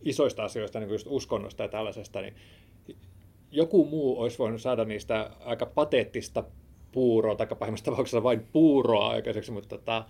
isoista 0.02 0.44
asioista, 0.44 0.80
niin 0.80 0.88
kuin 0.88 0.96
just 0.96 1.08
uskonnosta 1.10 1.64
ja 1.64 1.70
tällaisesta, 1.70 2.22
niin 2.22 2.36
joku 3.52 3.86
muu 3.86 4.22
olisi 4.22 4.38
voinut 4.38 4.62
saada 4.62 4.86
niistä 4.86 5.32
aika 5.40 5.66
pateettista 5.66 6.44
puuroa, 6.92 7.36
tai 7.36 7.48
pahimmassa 7.60 7.86
tapauksessa 7.86 8.24
vain 8.24 8.48
puuroa 8.54 9.08
aikaiseksi, 9.08 9.52
mutta 9.52 9.70
tota, 9.70 10.06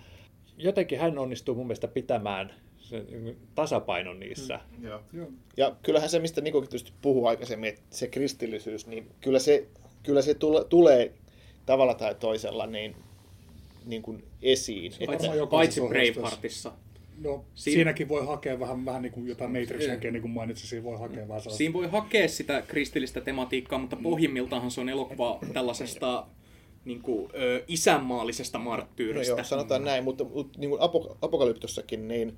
jotenkin 0.58 1.00
hän 1.00 1.18
onnistuu 1.18 1.56
mun 1.56 1.68
mielestä 1.68 1.88
pitämään 1.88 2.54
sen 2.78 3.38
tasapainon 3.56 4.20
niissä. 4.20 4.60
Joo. 4.82 5.02
Joo. 5.14 5.28
Ja 5.58 5.76
kyllähän 5.84 6.10
se, 6.10 6.20
mistä 6.20 6.42
Nikokin 6.42 6.70
tietysti 6.70 6.94
puhuu 7.02 7.26
aikaisemmin, 7.26 7.70
että 7.70 7.82
se 7.90 8.08
kristillisyys, 8.08 8.88
niin 8.88 9.12
kyllä 9.22 9.40
se, 9.40 9.68
kyllä 10.04 10.22
se 10.22 10.34
tule, 10.34 10.64
tulee 10.64 11.14
tavalla 11.66 11.94
tai 11.94 12.16
toisella 12.16 12.68
niin, 12.68 12.96
niin 13.88 14.02
kuin 14.02 14.24
esiin. 14.42 14.94
Paitsi, 15.06 15.28
paitsi 15.50 15.82
Braveheartissa. 15.82 16.72
No, 17.22 17.46
Siin- 17.56 17.74
siinäkin 17.74 18.10
voi 18.10 18.26
hakea 18.26 18.60
vähän, 18.60 18.86
vähän 18.86 19.02
niin 19.02 19.12
kuin 19.12 19.28
jotain 19.28 19.52
Matrix-henkeä, 19.52 20.12
niin 20.12 20.22
kuin 20.22 20.32
mainitsin, 20.32 20.68
siinä 20.70 20.84
voi 20.84 20.98
hakea 20.98 21.28
vähän 21.28 21.42
sellaista. 21.42 21.58
Siinä 21.58 21.74
voi 21.74 21.88
hakea 21.88 22.28
sitä 22.28 22.62
kristillistä 22.68 23.22
tematiikkaa, 23.22 23.80
mutta 23.80 23.96
pohjimmiltaanhan 24.04 24.72
se 24.72 24.82
on 24.82 24.90
elokuva 24.90 25.40
tällaisesta 25.54 26.28
niin 26.86 27.02
kuin, 27.02 27.32
ö, 27.36 27.64
isänmaallisesta 27.68 28.58
no 28.58 28.64
marttyyristä. 28.64 29.32
joo, 29.34 29.44
sanotaan 29.44 29.84
näin, 29.84 30.04
mutta, 30.04 30.24
mutta 30.24 30.60
niin 30.60 30.70
kuin 30.70 30.82
apok- 30.82 31.18
apokalyptossakin, 31.22 32.08
niin, 32.08 32.38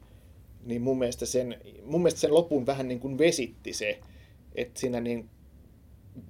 niin 0.66 0.82
mun, 0.82 1.00
mielestä 1.00 1.26
sen, 1.26 1.58
mun 1.86 2.02
mielestä 2.02 2.20
sen 2.20 2.34
lopun 2.34 2.66
vähän 2.66 2.88
niin 2.88 3.00
kuin 3.00 3.18
vesitti 3.18 3.74
se, 3.74 4.00
että 4.56 4.80
siinä 4.80 5.00
niin 5.00 5.30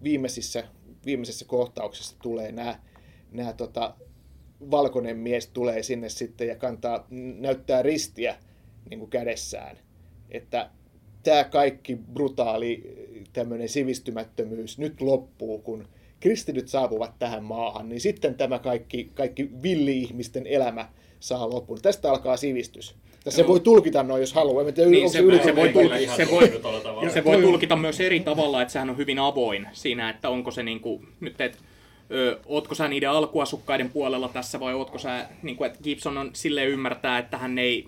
viimeisissä, 0.03 0.63
viimeisessä 1.05 1.45
kohtauksessa 1.45 2.15
tulee 2.21 2.51
nämä, 2.51 2.79
nämä 3.31 3.53
tota, 3.53 3.95
valkoinen 4.71 5.17
mies 5.17 5.47
tulee 5.47 5.83
sinne 5.83 6.09
sitten 6.09 6.47
ja 6.47 6.55
kantaa, 6.55 7.07
näyttää 7.39 7.81
ristiä 7.81 8.35
niin 8.89 8.99
kuin 8.99 9.09
kädessään. 9.09 9.77
Että 10.31 10.69
tämä 11.23 11.43
kaikki 11.43 11.95
brutaali 12.13 12.83
tämmöinen 13.33 13.69
sivistymättömyys 13.69 14.77
nyt 14.77 15.01
loppuu, 15.01 15.59
kun 15.59 15.87
kristityt 16.19 16.67
saapuvat 16.67 17.19
tähän 17.19 17.43
maahan, 17.43 17.89
niin 17.89 18.01
sitten 18.01 18.35
tämä 18.35 18.59
kaikki, 18.59 19.09
kaikki 19.13 19.49
villi-ihmisten 19.63 20.47
elämä 20.47 20.89
saa 21.19 21.49
lopun. 21.49 21.81
Tästä 21.81 22.09
alkaa 22.09 22.37
sivistys. 22.37 22.95
Tässä 23.23 23.41
se 23.41 23.47
voi 23.47 23.59
tulkita 23.59 24.03
noin, 24.03 24.19
jos 24.19 24.33
haluaa. 24.33 24.71
Tiedä, 24.71 24.89
Niin, 24.89 25.09
se, 25.09 25.17
se, 25.17 25.23
yli- 25.23 25.43
se, 25.43 25.55
voi, 25.55 25.69
Kyllä 25.69 25.95
tul- 25.95 26.01
ihan 26.01 26.17
se, 26.17 26.27
voi, 26.31 26.51
se 27.13 27.23
voi 27.23 27.41
tulkita 27.41 27.75
myös 27.75 27.99
eri 27.99 28.19
tavalla, 28.19 28.61
että 28.61 28.71
sehän 28.71 28.89
on 28.89 28.97
hyvin 28.97 29.19
avoin 29.19 29.67
siinä, 29.71 30.09
että 30.09 30.29
onko 30.29 30.51
se 30.51 30.63
niinku, 30.63 31.05
nyt, 31.19 31.41
että 31.41 31.57
ö, 32.11 32.39
ootko 32.45 32.75
sä 32.75 32.87
niiden 32.87 33.09
alkuasukkaiden 33.09 33.89
puolella 33.89 34.29
tässä 34.29 34.59
vai 34.59 34.73
ootko 34.73 34.97
sä, 34.97 35.29
niinku, 35.43 35.63
että 35.63 35.79
Gibson 35.83 36.17
on 36.17 36.29
silleen 36.33 36.69
ymmärtää, 36.69 37.19
että 37.19 37.37
hän 37.37 37.59
ei 37.59 37.87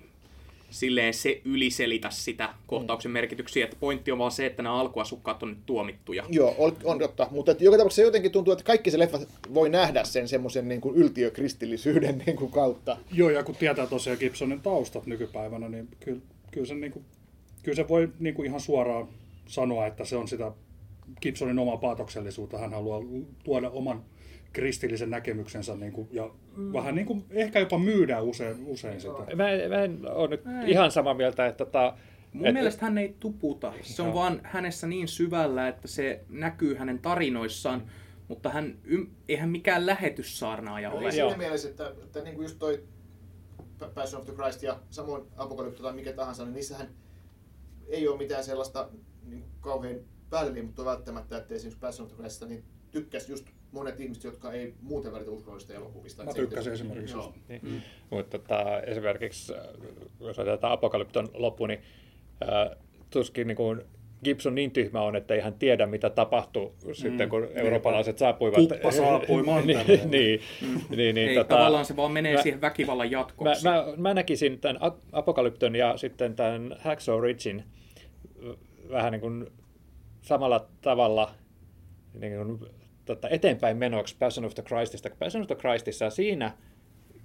silleen 0.71 1.13
se 1.13 1.41
yliselitä 1.45 2.09
sitä 2.09 2.49
kohtauksen 2.67 3.11
merkityksiä, 3.11 3.65
että 3.65 3.77
pointti 3.79 4.11
on 4.11 4.17
vaan 4.17 4.31
se, 4.31 4.45
että 4.45 4.63
nämä 4.63 4.75
alkuasukkaat 4.75 5.43
on 5.43 5.49
nyt 5.49 5.65
tuomittuja. 5.65 6.23
Joo, 6.29 6.55
on, 6.57 6.77
on 6.83 6.99
totta. 6.99 7.27
Mutta 7.31 7.51
että 7.51 7.63
joka 7.63 7.77
tapauksessa 7.77 8.01
jotenkin 8.01 8.31
tuntuu, 8.31 8.51
että 8.53 8.63
kaikki 8.63 8.91
se 8.91 8.99
leffa 8.99 9.19
voi 9.53 9.69
nähdä 9.69 10.03
sen 10.03 10.27
semmoisen 10.27 10.69
niin 10.69 10.81
kuin 10.81 10.95
yltiökristillisyyden 10.95 12.17
niin 12.25 12.37
kuin 12.37 12.51
kautta. 12.51 12.97
Joo, 13.11 13.29
ja 13.29 13.43
kun 13.43 13.55
tietää 13.55 13.87
tosiaan 13.87 14.19
Gibsonin 14.19 14.61
taustat 14.61 15.05
nykypäivänä, 15.05 15.69
niin 15.69 15.87
kyllä, 15.99 16.21
kyllä, 16.51 16.67
se, 16.67 16.75
niin 16.75 16.91
kuin, 16.91 17.05
kyllä 17.63 17.75
se 17.75 17.87
voi 17.87 18.09
niin 18.19 18.35
kuin 18.35 18.45
ihan 18.45 18.59
suoraan 18.59 19.07
sanoa, 19.47 19.87
että 19.87 20.05
se 20.05 20.15
on 20.15 20.27
sitä 20.27 20.51
Gibsonin 21.21 21.59
omaa 21.59 21.77
paatoksellisuutta. 21.77 22.57
Hän 22.57 22.73
haluaa 22.73 23.01
tuoda 23.43 23.69
oman 23.69 24.03
kristillisen 24.53 25.09
näkemyksensä 25.09 25.75
niin 25.75 25.91
kuin, 25.91 26.07
ja 26.11 26.31
mm. 26.55 26.73
vähän 26.73 26.95
niin 26.95 27.07
kuin, 27.07 27.25
ehkä 27.29 27.59
jopa 27.59 27.79
myydä 27.79 28.21
usein, 28.21 28.55
usein 28.65 29.01
sitä. 29.01 29.35
Mä 29.35 29.43
mä 29.69 29.83
en 29.83 29.99
ole 30.11 30.27
nyt 30.29 30.41
ihan 30.67 30.91
samaa 30.91 31.13
mieltä, 31.13 31.45
että 31.45 31.65
tota, 31.65 31.97
Mun 32.33 32.47
et- 32.47 32.53
mielestä 32.53 32.85
hän 32.85 32.97
ei 32.97 33.15
tuputa. 33.19 33.73
Se 33.81 34.01
on 34.01 34.07
Joo. 34.07 34.15
vaan 34.15 34.41
hänessä 34.43 34.87
niin 34.87 35.07
syvällä, 35.07 35.67
että 35.67 35.87
se 35.87 36.23
näkyy 36.29 36.75
hänen 36.75 36.99
tarinoissaan, 36.99 37.91
mutta 38.27 38.49
hän, 38.49 38.77
eihän 39.29 39.49
mikään 39.49 39.85
lähetyssaarnaaja 39.85 40.89
No, 40.89 40.95
ole. 40.95 41.09
ei 41.09 41.17
Joo. 41.17 41.29
siinä 41.29 41.43
mielessä, 41.43 41.69
että, 41.69 41.87
että 42.03 42.21
niin 42.21 42.35
kuin 42.35 42.43
just 42.43 42.59
toi 42.59 42.83
Passion 43.93 44.21
of 44.21 44.27
the 44.27 44.35
Christ 44.35 44.63
ja 44.63 44.79
samoin 44.89 45.23
Apokalypto 45.37 45.83
tai 45.83 45.93
mikä 45.93 46.13
tahansa, 46.13 46.43
niin 46.45 46.53
niissähän 46.53 46.87
ei 47.87 48.07
ole 48.07 48.17
mitään 48.17 48.43
sellaista 48.43 48.89
niin 49.23 49.41
kuin 49.61 50.05
kauhean 50.31 50.53
välttämättä 50.53 50.85
välttämättä, 50.85 51.37
että 51.37 51.55
esimerkiksi 51.55 51.79
Passion 51.79 52.05
of 52.05 52.11
the 52.11 52.17
Christista 52.17 52.45
niin 52.45 52.63
tykkäsi 52.91 53.31
just 53.31 53.45
monet 53.71 53.99
ihmiset, 53.99 54.23
jotka 54.23 54.51
ei 54.51 54.73
muuten 54.81 55.11
välitä 55.11 55.31
uskollisista 55.31 55.73
elokuvista. 55.73 56.23
Mä 56.23 56.33
tykkäsin 56.33 56.73
esimerkiksi 56.73 57.15
Joo. 57.15 57.33
Niin. 57.47 57.83
Mutta 58.09 58.39
tota, 58.39 58.81
esimerkiksi, 58.81 59.53
äh, 59.53 59.65
jos 60.19 60.39
otetaan 60.39 60.73
Apokalypton 60.73 61.29
loppu, 61.33 61.65
niin 61.65 61.79
äh, 62.43 62.77
tuskin 63.09 63.47
niin 63.47 63.55
kuin 63.55 63.81
Gibson 64.23 64.55
niin 64.55 64.71
tyhmä 64.71 65.01
on, 65.01 65.15
että 65.15 65.33
ei 65.33 65.39
hän 65.39 65.53
tiedä, 65.53 65.85
mitä 65.85 66.09
tapahtui 66.09 66.71
mm, 66.85 66.93
sitten, 66.93 67.29
kun 67.29 67.47
eurooppalaiset 67.53 68.17
saapuivat. 68.17 68.55
Kuppa 68.55 68.91
saapui 68.91 69.43
niin, 69.65 69.77
niin, 69.87 70.09
niin, 70.09 71.15
niin, 71.15 71.17
Ei, 71.17 71.35
tota, 71.35 71.55
tavallaan 71.55 71.85
se 71.85 71.95
vaan 71.95 72.11
menee 72.11 72.35
mä- 72.35 72.41
siihen 72.41 72.61
väkivallan 72.61 73.07
mä, 73.07 73.11
jatkoksi. 73.11 73.63
mä, 73.63 73.85
mä 73.97 74.13
näkisin 74.13 74.59
tämän 74.59 74.79
Apokalypton 75.11 75.75
ja 75.75 75.97
sitten 75.97 76.35
tämän 76.35 76.75
Hacksaw 76.79 77.21
Ridgein 77.21 77.63
vähän 78.89 79.11
niin 79.11 79.21
kuin 79.21 79.47
samalla 80.21 80.67
tavalla 80.81 81.33
niin 82.13 82.33
kuin, 82.35 82.59
tota, 83.05 83.29
eteenpäin 83.29 83.77
menoksi 83.77 84.15
Passion 84.19 84.45
of 84.45 84.55
the 84.55 84.63
Christista. 84.63 85.09
Passion 85.19 85.41
of 85.41 85.47
the 85.47 85.55
Christissa 85.55 86.09
siinä 86.09 86.53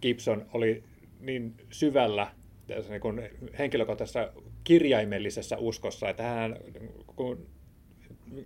Gibson 0.03 0.47
oli 0.55 0.85
niin 1.21 1.55
syvällä 1.71 2.27
tässä 2.67 2.91
niin 2.91 3.01
kuin 3.01 3.23
henkilökohtaisessa 3.59 4.33
kirjaimellisessä 4.65 5.57
uskossa, 5.59 6.09
että 6.09 6.23
hän, 6.23 6.57
kun, 7.07 7.47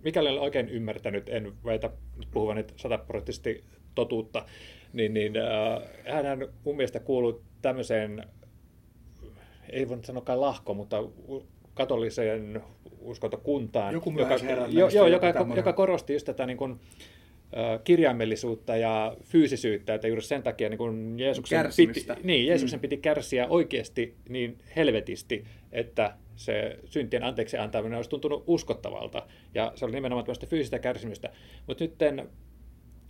mikäli 0.03 0.29
olen 0.29 0.41
oikein 0.41 0.69
ymmärtänyt, 0.69 1.29
en 1.29 1.53
väitä 1.65 1.89
puhuvan 2.31 2.55
nyt 2.55 2.73
sataprosenttisesti 2.75 3.63
totuutta, 3.95 4.45
niin, 4.93 5.13
niin 5.13 5.33
äh, 5.37 6.23
hän 6.25 6.47
mun 6.65 6.75
mielestä 6.75 6.99
kuuluu 6.99 7.43
tämmöiseen, 7.61 8.23
ei 9.69 9.89
voi 9.89 9.99
sanoakaan 10.03 10.41
lahko, 10.41 10.73
mutta 10.73 10.97
katoliseen 11.73 12.63
uskontokuntaan, 13.01 13.93
Joku 13.93 14.13
joka, 14.17 14.35
jo, 14.67 14.89
joku 14.89 15.07
joka, 15.07 15.33
joka 15.55 15.73
korosti 15.73 16.13
just 16.13 16.25
tätä 16.25 16.45
niin 16.45 16.57
kuin, 16.57 16.79
kirjaimellisuutta 17.83 18.75
ja 18.75 19.15
fyysisyyttä, 19.23 19.93
että 19.93 20.07
juuri 20.07 20.21
sen 20.21 20.43
takia 20.43 20.69
niin 20.69 20.77
kuin 20.77 21.19
Jeesuksen, 21.19 21.65
piti, 21.77 22.05
niin, 22.23 22.47
Jeesuksen 22.47 22.79
piti 22.79 22.97
kärsiä 22.97 23.47
oikeasti 23.47 24.15
niin 24.29 24.57
helvetisti, 24.75 25.45
että 25.71 26.15
se 26.35 26.79
syntien 26.85 27.23
anteeksi 27.23 27.57
antaminen 27.57 27.97
olisi 27.97 28.09
tuntunut 28.09 28.43
uskottavalta. 28.47 29.27
Ja 29.53 29.71
se 29.75 29.85
oli 29.85 29.93
nimenomaan 29.93 30.25
tämmöistä 30.25 30.45
fyysistä 30.45 30.79
kärsimystä. 30.79 31.29
Mutta 31.67 31.83
nyt 31.83 32.01
en, 32.01 32.29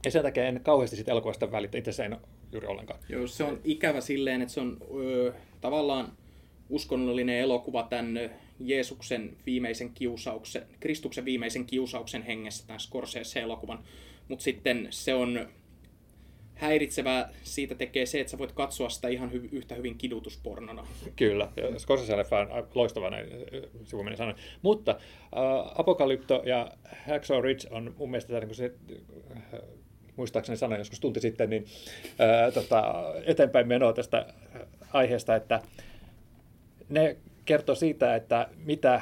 ja 0.06 0.12
sen 0.12 0.24
takia 0.24 0.46
en 0.46 0.62
kauheasti 0.64 0.96
siitä 0.96 1.12
elokuvasta 1.12 1.52
välitä, 1.52 1.78
itse 1.78 1.90
asiassa 1.90 2.16
en 2.16 2.22
juuri 2.52 2.68
ollenkaan. 2.68 3.00
Joo, 3.10 3.28
se 3.28 3.44
on 3.44 3.60
ikävä 3.64 4.02
silleen, 4.02 4.42
että 4.42 4.54
se 4.54 4.62
on 4.62 4.78
ö, 5.04 5.34
tavallaan 5.62 6.12
uskonnollinen 6.70 7.38
elokuva 7.38 7.84
tämän 7.84 8.32
Jeesuksen 8.68 9.38
viimeisen 9.46 9.90
kiusauksen, 9.94 10.64
Kristuksen 10.80 11.26
viimeisen 11.26 11.66
kiusauksen 11.66 12.24
hengessä, 12.24 12.68
tämän 12.68 12.80
Scorsese-elokuvan. 12.80 13.80
Mutta 14.28 14.44
sitten 14.44 14.88
se 14.90 15.14
on 15.14 15.48
häiritsevää, 16.56 17.30
siitä 17.44 17.76
tekee 17.76 18.06
se, 18.06 18.20
että 18.20 18.32
sä 18.32 18.38
voit 18.38 18.52
katsoa 18.52 18.90
sitä 18.90 19.08
ihan 19.08 19.32
hy- 19.32 19.50
yhtä 19.52 19.76
hyvin 19.76 19.98
kidutuspornona. 19.98 20.88
Kyllä, 21.16 21.52
ja 21.58 21.64
Scorsese-leffa 21.64 22.36
on 22.40 22.52
a- 22.52 22.68
loistava 22.76 23.10
näin 23.10 23.28
sivuminen 23.84 24.18
sanoen. 24.18 24.38
Mutta 24.62 24.92
äh, 24.92 25.00
Apokalypto 25.76 26.44
ja 26.46 26.72
Hacksaw 27.08 27.44
Ridge 27.44 27.68
on 27.72 27.96
mun 27.98 28.12
mielestä 28.12 28.40
niin 28.40 28.56
se, 28.56 28.74
äh, 29.36 29.60
muistaakseni 30.16 30.58
sanoin 30.58 30.80
joskus 30.80 31.00
tunti 31.00 31.20
sitten, 31.20 31.50
niin 31.50 31.66
äh, 32.06 32.54
tota, 32.54 33.04
eteenpäin 33.26 33.68
menoa 33.68 33.94
tästä 33.94 34.34
aiheesta, 34.94 35.36
että 35.36 35.62
ne 36.90 37.18
kertoo 37.46 37.76
siitä, 37.76 38.16
että 38.16 38.50
mitä 38.66 39.02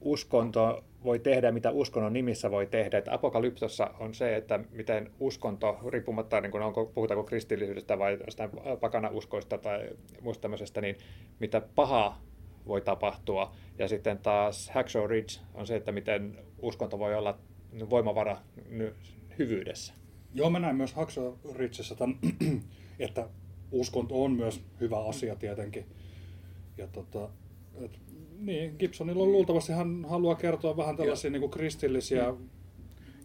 uskonto 0.00 0.84
voi 1.04 1.18
tehdä 1.18 1.52
mitä 1.52 1.70
uskonnon 1.70 2.12
nimissä 2.12 2.50
voi 2.50 2.66
tehdä. 2.66 2.98
Että 2.98 3.14
apokalyptossa 3.14 3.90
on 3.98 4.14
se, 4.14 4.36
että 4.36 4.60
miten 4.70 5.10
uskonto, 5.20 5.78
riippumatta 5.88 6.40
niin 6.40 6.50
kuin 6.52 6.62
onko, 6.62 6.86
puhutaanko 6.86 7.24
kristillisyydestä 7.24 7.98
vai 7.98 8.18
jostain 8.26 8.50
pakanauskoista 8.80 9.58
tai 9.58 9.90
muusta 10.20 10.42
tämmöisestä, 10.42 10.80
niin 10.80 10.96
mitä 11.38 11.62
pahaa 11.74 12.22
voi 12.66 12.80
tapahtua. 12.80 13.52
Ja 13.78 13.88
sitten 13.88 14.18
taas 14.18 14.70
Hacksaw 14.70 15.06
Ridge 15.06 15.40
on 15.54 15.66
se, 15.66 15.76
että 15.76 15.92
miten 15.92 16.38
uskonto 16.58 16.98
voi 16.98 17.14
olla 17.14 17.38
voimavara 17.90 18.38
hyvyydessä. 19.38 19.94
Joo, 20.34 20.50
mä 20.50 20.58
näin 20.58 20.76
myös 20.76 20.94
Hacksaw 20.94 21.32
Ridgessä 21.54 21.94
tämän, 21.94 22.18
että 22.98 23.28
uskonto 23.70 24.24
on 24.24 24.32
myös 24.32 24.62
hyvä 24.80 25.04
asia 25.04 25.36
tietenkin. 25.36 25.86
Ja 26.78 26.86
tota, 26.86 27.28
et, 27.84 27.98
niin, 28.38 28.74
Gibsonilla 28.78 29.22
on 29.22 29.32
luultavasti, 29.32 29.72
hän 29.72 30.04
haluaa 30.08 30.34
kertoa 30.34 30.76
vähän 30.76 30.96
tällaisia 30.96 31.30
niin 31.30 31.40
kuin 31.40 31.50
kristillisiä 31.50 32.34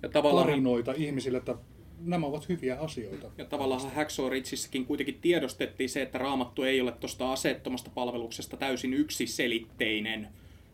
Ja 0.01 0.09
tavallaan, 0.09 0.47
tarinoita 0.47 0.93
ihmisille, 0.97 1.37
että 1.37 1.55
nämä 1.99 2.25
ovat 2.25 2.49
hyviä 2.49 2.79
asioita. 2.79 3.27
ja 3.37 3.45
tavallaan 3.45 3.91
Hacksaw 3.91 4.31
Ridgessäkin 4.31 4.85
kuitenkin 4.85 5.19
tiedostettiin 5.21 5.89
se, 5.89 6.01
että 6.01 6.17
raamattu 6.17 6.63
ei 6.63 6.81
ole 6.81 6.91
tuosta 6.91 7.31
aseettomasta 7.31 7.91
palveluksesta 7.93 8.57
täysin 8.57 8.93
yksiselitteinen. 8.93 10.27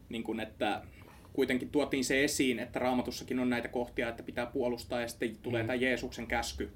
Niin 0.09 0.23
kuin, 0.23 0.39
että 0.39 0.81
kuitenkin 1.33 1.69
tuotiin 1.69 2.05
se 2.05 2.23
esiin, 2.23 2.59
että 2.59 2.79
raamatussakin 2.79 3.39
on 3.39 3.49
näitä 3.49 3.67
kohtia, 3.67 4.09
että 4.09 4.23
pitää 4.23 4.45
puolustaa 4.45 5.01
ja 5.01 5.07
sitten 5.07 5.37
tulee 5.41 5.63
tämä 5.63 5.75
Jeesuksen 5.75 6.27
käsky 6.27 6.69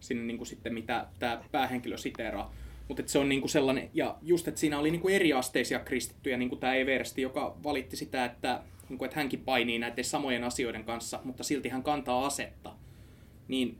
sinne 0.00 0.24
niin 0.24 0.36
kuin 0.36 0.48
sitten, 0.48 0.74
mitä 0.74 1.06
tämä 1.18 1.44
päähenkilö 1.52 1.96
siteeraa. 1.96 2.54
Mutta 2.90 3.02
se 3.06 3.18
on 3.18 3.28
niinku 3.28 3.48
sellainen, 3.48 3.90
ja 3.94 4.16
just, 4.22 4.48
että 4.48 4.60
siinä 4.60 4.78
oli 4.78 4.90
niinku 4.90 5.08
eriasteisia 5.08 5.78
kristittyjä, 5.78 6.36
niin 6.36 6.48
kuin 6.48 6.58
tämä 6.58 6.74
Eversti, 6.74 7.22
joka 7.22 7.56
valitti 7.64 7.96
sitä, 7.96 8.24
että, 8.24 8.62
niinku, 8.88 9.04
että 9.04 9.16
hänkin 9.16 9.40
painii 9.40 9.78
näiden 9.78 10.04
samojen 10.04 10.44
asioiden 10.44 10.84
kanssa, 10.84 11.20
mutta 11.24 11.44
silti 11.44 11.68
hän 11.68 11.82
kantaa 11.82 12.26
asetta. 12.26 12.72
Niin 13.48 13.76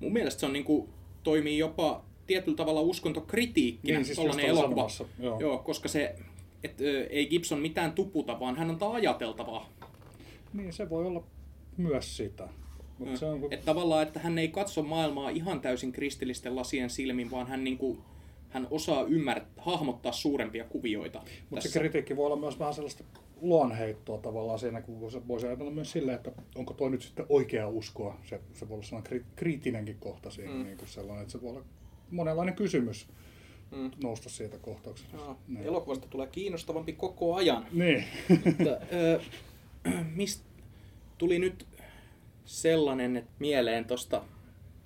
mun 0.00 0.12
mielestä 0.12 0.40
se 0.40 0.46
on 0.46 0.52
niinku, 0.52 0.88
toimii 1.22 1.58
jopa 1.58 2.04
tietyllä 2.26 2.56
tavalla 2.56 2.80
uskontokritiikkinä, 2.80 3.98
Niin, 3.98 4.06
siis 4.06 4.18
olin 4.18 4.40
elokuva. 4.40 4.68
sanomassa, 4.68 5.04
joo. 5.18 5.40
joo, 5.40 5.58
koska 5.58 5.88
se, 5.88 6.14
et, 6.64 6.80
ö, 6.80 7.06
ei 7.06 7.26
Gibson 7.26 7.58
mitään 7.60 7.92
tuputa, 7.92 8.40
vaan 8.40 8.56
hän 8.56 8.70
antaa 8.70 8.92
ajateltavaa. 8.94 9.68
Niin, 10.52 10.72
se 10.72 10.90
voi 10.90 11.06
olla 11.06 11.22
myös 11.76 12.16
sitä. 12.16 12.48
Mutta 12.98 13.16
se 13.16 13.26
on, 13.26 13.48
Että 13.50 13.66
tavallaan, 13.66 14.02
että 14.02 14.20
hän 14.20 14.38
ei 14.38 14.48
katso 14.48 14.82
maailmaa 14.82 15.30
ihan 15.30 15.60
täysin 15.60 15.92
kristillisten 15.92 16.56
lasien 16.56 16.90
silmin, 16.90 17.30
vaan 17.30 17.46
hän, 17.46 17.64
niinku, 17.64 17.98
hän 18.48 18.66
osaa 18.70 19.02
ymmärtää, 19.02 19.64
hahmottaa 19.64 20.12
suurempia 20.12 20.64
kuvioita. 20.64 21.22
Mutta 21.50 21.68
se 21.68 21.78
kritiikki 21.78 22.16
voi 22.16 22.26
olla 22.26 22.36
myös 22.36 22.58
vähän 22.58 22.74
sellaista 22.74 23.04
luonheittoa 23.40 24.18
tavallaan 24.18 24.58
siinä, 24.58 24.82
kun 24.82 25.10
se 25.10 25.28
voisi 25.28 25.46
ajatella 25.46 25.70
myös 25.70 25.92
silleen, 25.92 26.16
että 26.16 26.32
onko 26.54 26.74
toi 26.74 26.90
nyt 26.90 27.02
sitten 27.02 27.26
oikea 27.28 27.68
uskoa. 27.68 28.18
Se, 28.24 28.40
se 28.52 28.68
voi 28.68 28.74
olla 28.74 28.86
sellainen 28.86 29.12
kri- 29.12 29.26
kriittinenkin 29.36 29.96
kohta 30.00 30.30
siinä, 30.30 30.54
mm. 30.54 30.64
niin 30.64 30.76
kuin 30.76 30.88
sellainen, 30.88 31.22
että 31.22 31.32
se 31.32 31.42
voi 31.42 31.50
olla 31.50 31.64
monenlainen 32.10 32.54
kysymys 32.54 33.08
mm. 33.70 33.90
nousta 34.02 34.28
siitä 34.28 34.58
kohtauksesta. 34.58 35.16
No, 35.16 35.36
elokuvasta 35.64 36.06
tulee 36.10 36.26
kiinnostavampi 36.26 36.92
koko 36.92 37.34
ajan. 37.34 37.66
Niin. 37.72 38.04
Mutta, 38.44 38.70
ö, 38.92 39.20
mistä 40.16 40.44
tuli 41.18 41.38
nyt 41.38 41.66
sellainen 42.44 43.16
että 43.16 43.30
mieleen 43.38 43.84
tosta, 43.84 44.22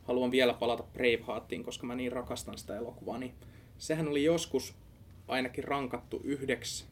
haluan 0.02 0.30
vielä 0.30 0.54
palata 0.54 0.82
Braveheartiin, 0.82 1.62
koska 1.62 1.86
mä 1.86 1.94
niin 1.94 2.12
rakastan 2.12 2.58
sitä 2.58 2.76
elokuvaa, 2.76 3.18
niin 3.18 3.34
sehän 3.80 4.08
oli 4.08 4.24
joskus 4.24 4.74
ainakin 5.28 5.64
rankattu 5.64 6.20
yhdeksi 6.24 6.84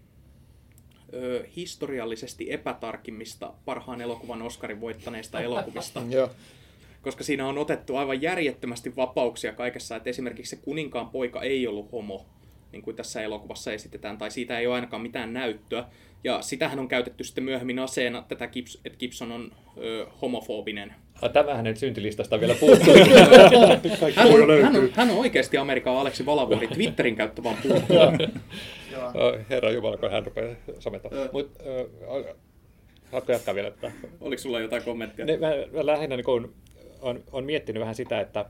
ö, 1.15 1.47
historiallisesti 1.57 2.53
epätarkimmista 2.53 3.53
parhaan 3.65 4.01
elokuvan 4.01 4.43
Oscarin 4.43 4.81
voittaneista 4.81 5.41
elokuvista. 5.41 6.03
Koska 7.03 7.25
siinä 7.25 7.47
on 7.47 7.59
otettu 7.59 7.97
aivan 7.97 8.23
järjettömästi 8.23 8.97
vapauksia 8.97 9.53
kaikessa, 9.53 9.97
että 9.97 10.11
esimerkiksi 10.11 10.51
se 10.57 10.63
kuninkaan 10.63 11.09
poika 11.09 11.43
ei 11.43 11.67
ollut 11.67 11.93
homo, 11.93 12.27
niin 12.73 12.83
kuin 12.83 12.97
tässä 12.97 13.23
elokuvassa 13.23 13.73
esitetään, 13.73 14.19
tai 14.19 14.31
siitä 14.31 14.59
ei 14.59 14.67
ole 14.67 14.75
ainakaan 14.75 15.03
mitään 15.03 15.33
näyttöä. 15.33 15.85
Ja 16.25 16.43
sitähän 16.43 16.79
on 16.79 16.89
käytetty 16.89 17.25
sitten 17.25 17.45
myöhemmin 17.45 17.79
aseena, 17.79 18.25
tätä 18.29 18.47
Gibbs, 18.47 18.81
että 18.85 18.99
Gibson 18.99 19.33
on 19.33 19.53
ö, 19.77 20.07
homofobinen. 20.23 20.95
Ah, 21.23 21.33
Tämä 21.33 21.55
hänen 21.55 21.77
syntilistasta 21.77 22.41
vielä 22.41 22.55
puuttuu. 22.55 22.95
Hän 24.17 24.27
on, 24.27 24.63
hän, 24.63 24.77
on, 24.77 24.91
hän 24.93 25.11
on 25.11 25.19
oikeasti 25.19 25.57
Amerikan 25.57 25.97
Aleksi 25.97 26.27
Valavuori, 26.27 26.69
Twitterin 26.69 27.17
käyttö 27.17 27.43
vaan 27.43 27.57
puuttuu. 27.63 27.97
Herra 29.51 29.71
Jumala, 29.71 29.97
kun 29.97 30.11
hän 30.11 30.27
rupeaa 30.27 30.55
somettamaan. 30.79 31.29
Mutta 31.33 31.65
haluatko 33.13 33.33
jatkaa 33.33 33.55
vielä 33.55 33.71
tätä? 33.71 33.93
Oliko 34.21 34.43
sulla 34.43 34.61
jotain 34.61 34.83
kommenttia? 34.83 35.25
Ne, 35.25 35.37
mä, 35.37 35.49
mä 35.73 35.87
lähinnä 35.87 36.17
niin 36.17 36.25
kun, 36.25 36.55
on, 37.01 37.25
on 37.33 37.45
miettinyt 37.45 37.81
vähän 37.81 37.95
sitä, 37.95 38.21
että 38.21 38.45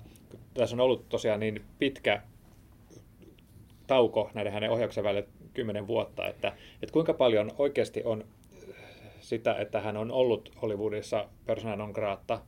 tässä 0.54 0.76
on 0.76 0.80
ollut 0.80 1.08
tosiaan 1.08 1.40
niin 1.40 1.62
pitkä 1.78 2.22
tauko 3.88 4.30
näiden 4.34 4.52
hänen 4.52 4.70
ohjauksen 4.70 5.04
välillä 5.04 5.28
kymmenen 5.54 5.86
vuotta, 5.86 6.28
että, 6.28 6.52
että 6.82 6.92
kuinka 6.92 7.14
paljon 7.14 7.50
oikeasti 7.58 8.02
on 8.04 8.24
sitä, 9.20 9.54
että 9.54 9.80
hän 9.80 9.96
on 9.96 10.10
ollut 10.10 10.52
Hollywoodissa 10.62 11.28
persona 11.46 11.76
non 11.76 11.90
grata, 11.90 12.40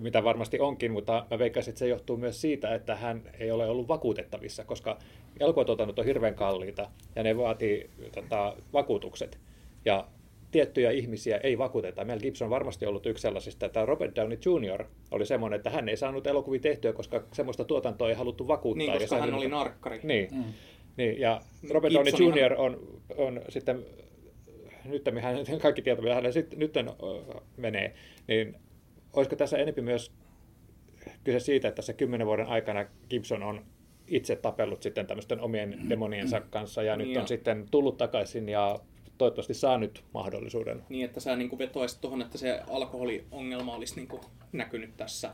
mitä 0.00 0.24
varmasti 0.24 0.60
onkin, 0.60 0.92
mutta 0.92 1.26
mä 1.30 1.38
veikkaisin, 1.38 1.70
että 1.70 1.78
se 1.78 1.88
johtuu 1.88 2.16
myös 2.16 2.40
siitä, 2.40 2.74
että 2.74 2.96
hän 2.96 3.22
ei 3.38 3.50
ole 3.50 3.66
ollut 3.66 3.88
vakuutettavissa, 3.88 4.64
koska 4.64 4.98
elokuvatuotannot 5.40 5.98
on 5.98 6.04
hirveän 6.04 6.34
kalliita 6.34 6.90
ja 7.16 7.22
ne 7.22 7.36
vaatii 7.36 7.90
tota, 8.14 8.56
vakuutukset. 8.72 9.38
Ja 9.84 10.08
tiettyjä 10.50 10.90
ihmisiä 10.90 11.36
ei 11.36 11.58
vakuuteta. 11.58 12.04
Mel 12.04 12.20
Gibson 12.20 12.46
on 12.46 12.50
varmasti 12.50 12.86
ollut 12.86 13.06
yksi 13.06 13.22
sellaisista, 13.22 13.66
että 13.66 13.86
Robert 13.86 14.16
Downey 14.16 14.38
Jr. 14.46 14.84
oli 15.10 15.26
semmoinen, 15.26 15.56
että 15.56 15.70
hän 15.70 15.88
ei 15.88 15.96
saanut 15.96 16.26
elokuvia 16.26 16.60
tehtyä, 16.60 16.92
koska 16.92 17.22
semmoista 17.32 17.64
tuotantoa 17.64 18.08
ei 18.08 18.14
haluttu 18.14 18.48
vakuuttaa. 18.48 18.86
Niin, 18.86 19.00
koska 19.00 19.16
ja 19.16 19.20
hän 19.20 19.30
sai- 19.30 19.38
oli 19.38 19.48
narkkari. 19.48 20.00
Niin. 20.02 20.28
Mm. 20.34 20.44
Niin, 20.98 21.20
ja 21.20 21.40
Robert 21.70 21.94
Downey 21.94 22.12
Jr. 22.12 22.54
on, 22.56 23.00
on 23.16 23.40
sitten, 23.48 23.84
nyt 24.84 25.02
hän, 25.20 25.36
kaikki 25.62 25.82
tietävät, 25.82 26.04
mitä 26.04 26.14
hän 26.14 26.32
sitten 26.32 26.58
nyt 26.58 26.74
menee, 27.56 27.94
niin 28.28 28.56
olisiko 29.12 29.36
tässä 29.36 29.58
enempi 29.58 29.82
myös 29.82 30.12
kyse 31.24 31.40
siitä, 31.40 31.68
että 31.68 31.82
se 31.82 31.92
kymmenen 31.92 32.26
vuoden 32.26 32.46
aikana 32.46 32.84
Gibson 33.10 33.42
on 33.42 33.64
itse 34.06 34.36
tapellut 34.36 34.82
sitten 34.82 35.06
tämmöisten 35.06 35.40
omien 35.40 35.88
demoniensa 35.88 36.40
kanssa 36.40 36.82
ja 36.82 36.96
nyt 36.96 37.06
Niin 37.06 37.14
ja- 37.14 37.20
on 37.20 37.28
sitten 37.28 37.66
tullut 37.70 37.96
takaisin 37.96 38.48
ja 38.48 38.80
toivottavasti 39.18 39.54
saa 39.54 39.78
nyt 39.78 40.04
mahdollisuuden. 40.14 40.82
Niin, 40.88 41.04
että 41.04 41.20
sä 41.20 41.36
niin 41.36 41.58
vetoisit 41.58 42.00
tuohon, 42.00 42.22
että 42.22 42.38
se 42.38 42.60
alkoholiongelma 42.70 43.74
olisi 43.74 43.96
niin 43.96 44.20
näkynyt 44.52 44.96
tässä 44.96 45.30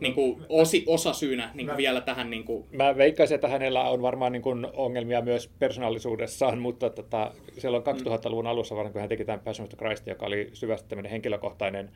niin 0.00 0.14
kuin 0.14 0.42
osi, 0.48 0.84
osasyynä 0.86 1.50
niin 1.54 1.66
kuin 1.66 1.74
Mä- 1.74 1.76
vielä 1.76 2.00
tähän 2.00 2.30
niin 2.30 2.44
kuin, 2.44 2.66
Mä 2.72 2.96
veikkaisin, 2.96 3.34
että 3.34 3.48
hänellä 3.48 3.90
on 3.90 4.02
varmaan 4.02 4.32
niin 4.32 4.42
kuin 4.42 4.66
ongelmia 4.72 5.22
myös 5.22 5.50
persoonallisuudessaan, 5.58 6.58
mutta 6.58 6.90
tota, 6.90 7.34
silloin 7.58 7.82
2000-luvun 7.82 8.46
alussa, 8.46 8.76
varmaan 8.76 8.92
kun 8.92 9.00
hän 9.00 9.08
teki 9.08 9.24
tämän 9.24 9.40
Passion 9.40 9.64
of 9.64 9.70
the 9.70 9.76
Christ, 9.76 10.06
joka 10.06 10.26
oli 10.26 10.50
syvästi 10.52 10.88
tämmöinen 10.88 11.10
henkilökohtainen 11.10 11.90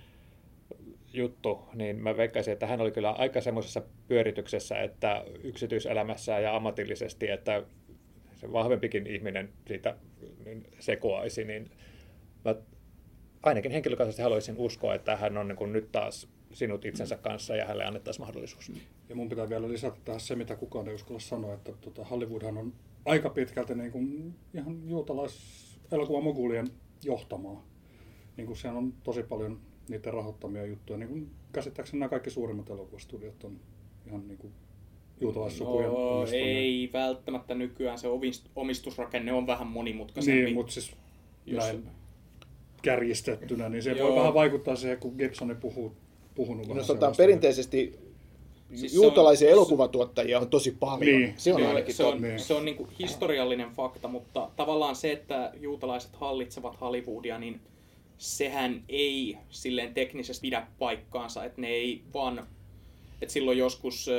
juttu, 1.13 1.61
niin 1.75 1.97
mä 1.97 2.17
veikkaisin, 2.17 2.53
että 2.53 2.67
hän 2.67 2.81
oli 2.81 2.91
kyllä 2.91 3.11
aika 3.11 3.41
semmoisessa 3.41 3.83
pyörityksessä, 4.09 4.83
että 4.83 5.25
yksityiselämässä 5.43 6.39
ja 6.39 6.57
ammatillisesti, 6.57 7.31
että 7.31 7.63
se 8.37 8.53
vahvempikin 8.53 9.07
ihminen 9.07 9.49
siitä 9.67 9.97
niin 10.45 10.67
sekoaisi, 10.79 11.45
niin 11.45 11.71
mä 12.45 12.55
ainakin 13.43 13.73
henkilökohtaisesti 13.73 14.23
haluaisin 14.23 14.55
uskoa, 14.59 14.95
että 14.95 15.17
hän 15.17 15.37
on 15.37 15.49
niin 15.49 15.57
kuin 15.57 15.73
nyt 15.73 15.93
taas 15.93 16.29
sinut 16.53 16.85
itsensä 16.85 17.17
kanssa 17.17 17.57
ja 17.57 17.65
hänelle 17.65 17.85
annettaisiin 17.85 18.23
mahdollisuus. 18.27 18.73
Ja 19.09 19.17
mun 19.17 19.29
pitää 19.29 19.49
vielä 19.49 19.69
lisätä 19.69 19.97
tähän 20.05 20.21
se, 20.21 20.37
mitä 20.37 20.57
kukaan 20.57 20.89
ei 20.89 20.95
uskalla 20.95 21.21
sanoa, 21.21 21.55
että 21.55 21.73
tota 21.81 22.05
Hollywoodhan 22.05 22.59
on 22.59 22.73
aika 23.05 23.31
pitkälti 23.31 23.75
niin 23.75 23.93
kuin 23.93 24.35
ihan 24.55 24.89
juutalaiselokuvan 24.89 26.25
mogulien 26.25 26.67
johtamaa. 27.05 27.67
Niin 28.37 28.47
kuin 28.47 28.57
siellä 28.57 28.79
on 28.79 28.93
tosi 29.05 29.23
paljon 29.23 29.61
niiden 29.89 30.15
rahoittamia 30.15 30.67
juttuja. 30.67 30.99
Niin 30.99 31.09
kuin 31.09 31.31
käsittääkseni 31.53 32.01
nämä 32.01 32.09
kaikki 32.09 32.31
suurimmat 32.31 32.71
elokuvastudiot 32.71 33.45
on 33.45 33.61
ihan 34.07 34.29
niin 34.29 34.39
kuin 34.39 34.53
juutalaissukujen 35.21 35.91
no, 35.91 36.27
ei 36.33 36.91
välttämättä 36.93 37.55
nykyään 37.55 37.99
se 37.99 38.09
omist- 38.09 38.51
omistusrakenne 38.57 39.33
on 39.33 39.47
vähän 39.47 39.67
monimutkaisempi. 39.67 40.43
Niin, 40.43 40.55
mutta 40.55 40.73
siis 40.73 40.97
Jos- 41.47 41.65
näin 41.65 41.87
kärjistettynä, 42.83 43.69
niin 43.69 43.83
se 43.83 43.93
Joo. 43.93 44.09
voi 44.09 44.17
vähän 44.19 44.35
vaikuttaa 44.35 44.77
siihen, 44.77 44.99
kun 44.99 45.15
Gibson 45.19 45.57
puhuu, 45.61 45.97
puhunut 46.35 46.69
vähän 46.69 46.81
No, 46.81 46.87
tota, 46.87 47.13
perinteisesti 47.17 47.99
Siis 48.75 48.93
on- 48.93 48.97
juutalaisia 49.05 49.49
se- 49.49 49.53
elokuvatuottajia 49.53 50.41
on 50.41 50.49
tosi 50.49 50.71
paljon. 50.81 51.21
Niin. 51.21 51.35
Se 51.37 51.55
on 51.55 51.61
Joo, 51.61 51.69
ainakin 51.69 51.95
se 51.95 52.05
on. 52.05 52.23
Niin. 52.23 52.41
se 52.41 52.55
on 52.55 52.65
niin 52.65 52.77
kuin 52.77 52.91
historiallinen 52.99 53.71
fakta, 53.71 54.09
mutta 54.09 54.51
tavallaan 54.57 54.97
se, 54.97 55.13
että 55.13 55.53
juutalaiset 55.61 56.11
hallitsevat 56.17 56.81
Hollywoodia, 56.81 57.39
niin 57.39 57.61
sehän 58.19 58.83
ei 58.89 59.37
silleen 59.51 59.95
teknisesti 59.95 60.41
pidä 60.47 60.67
paikkaansa, 60.79 61.45
että 61.45 61.61
ne 61.61 61.69
ei 61.69 62.03
vaan, 62.15 62.47
että 63.23 63.33
silloin 63.33 63.59
joskus 63.59 64.11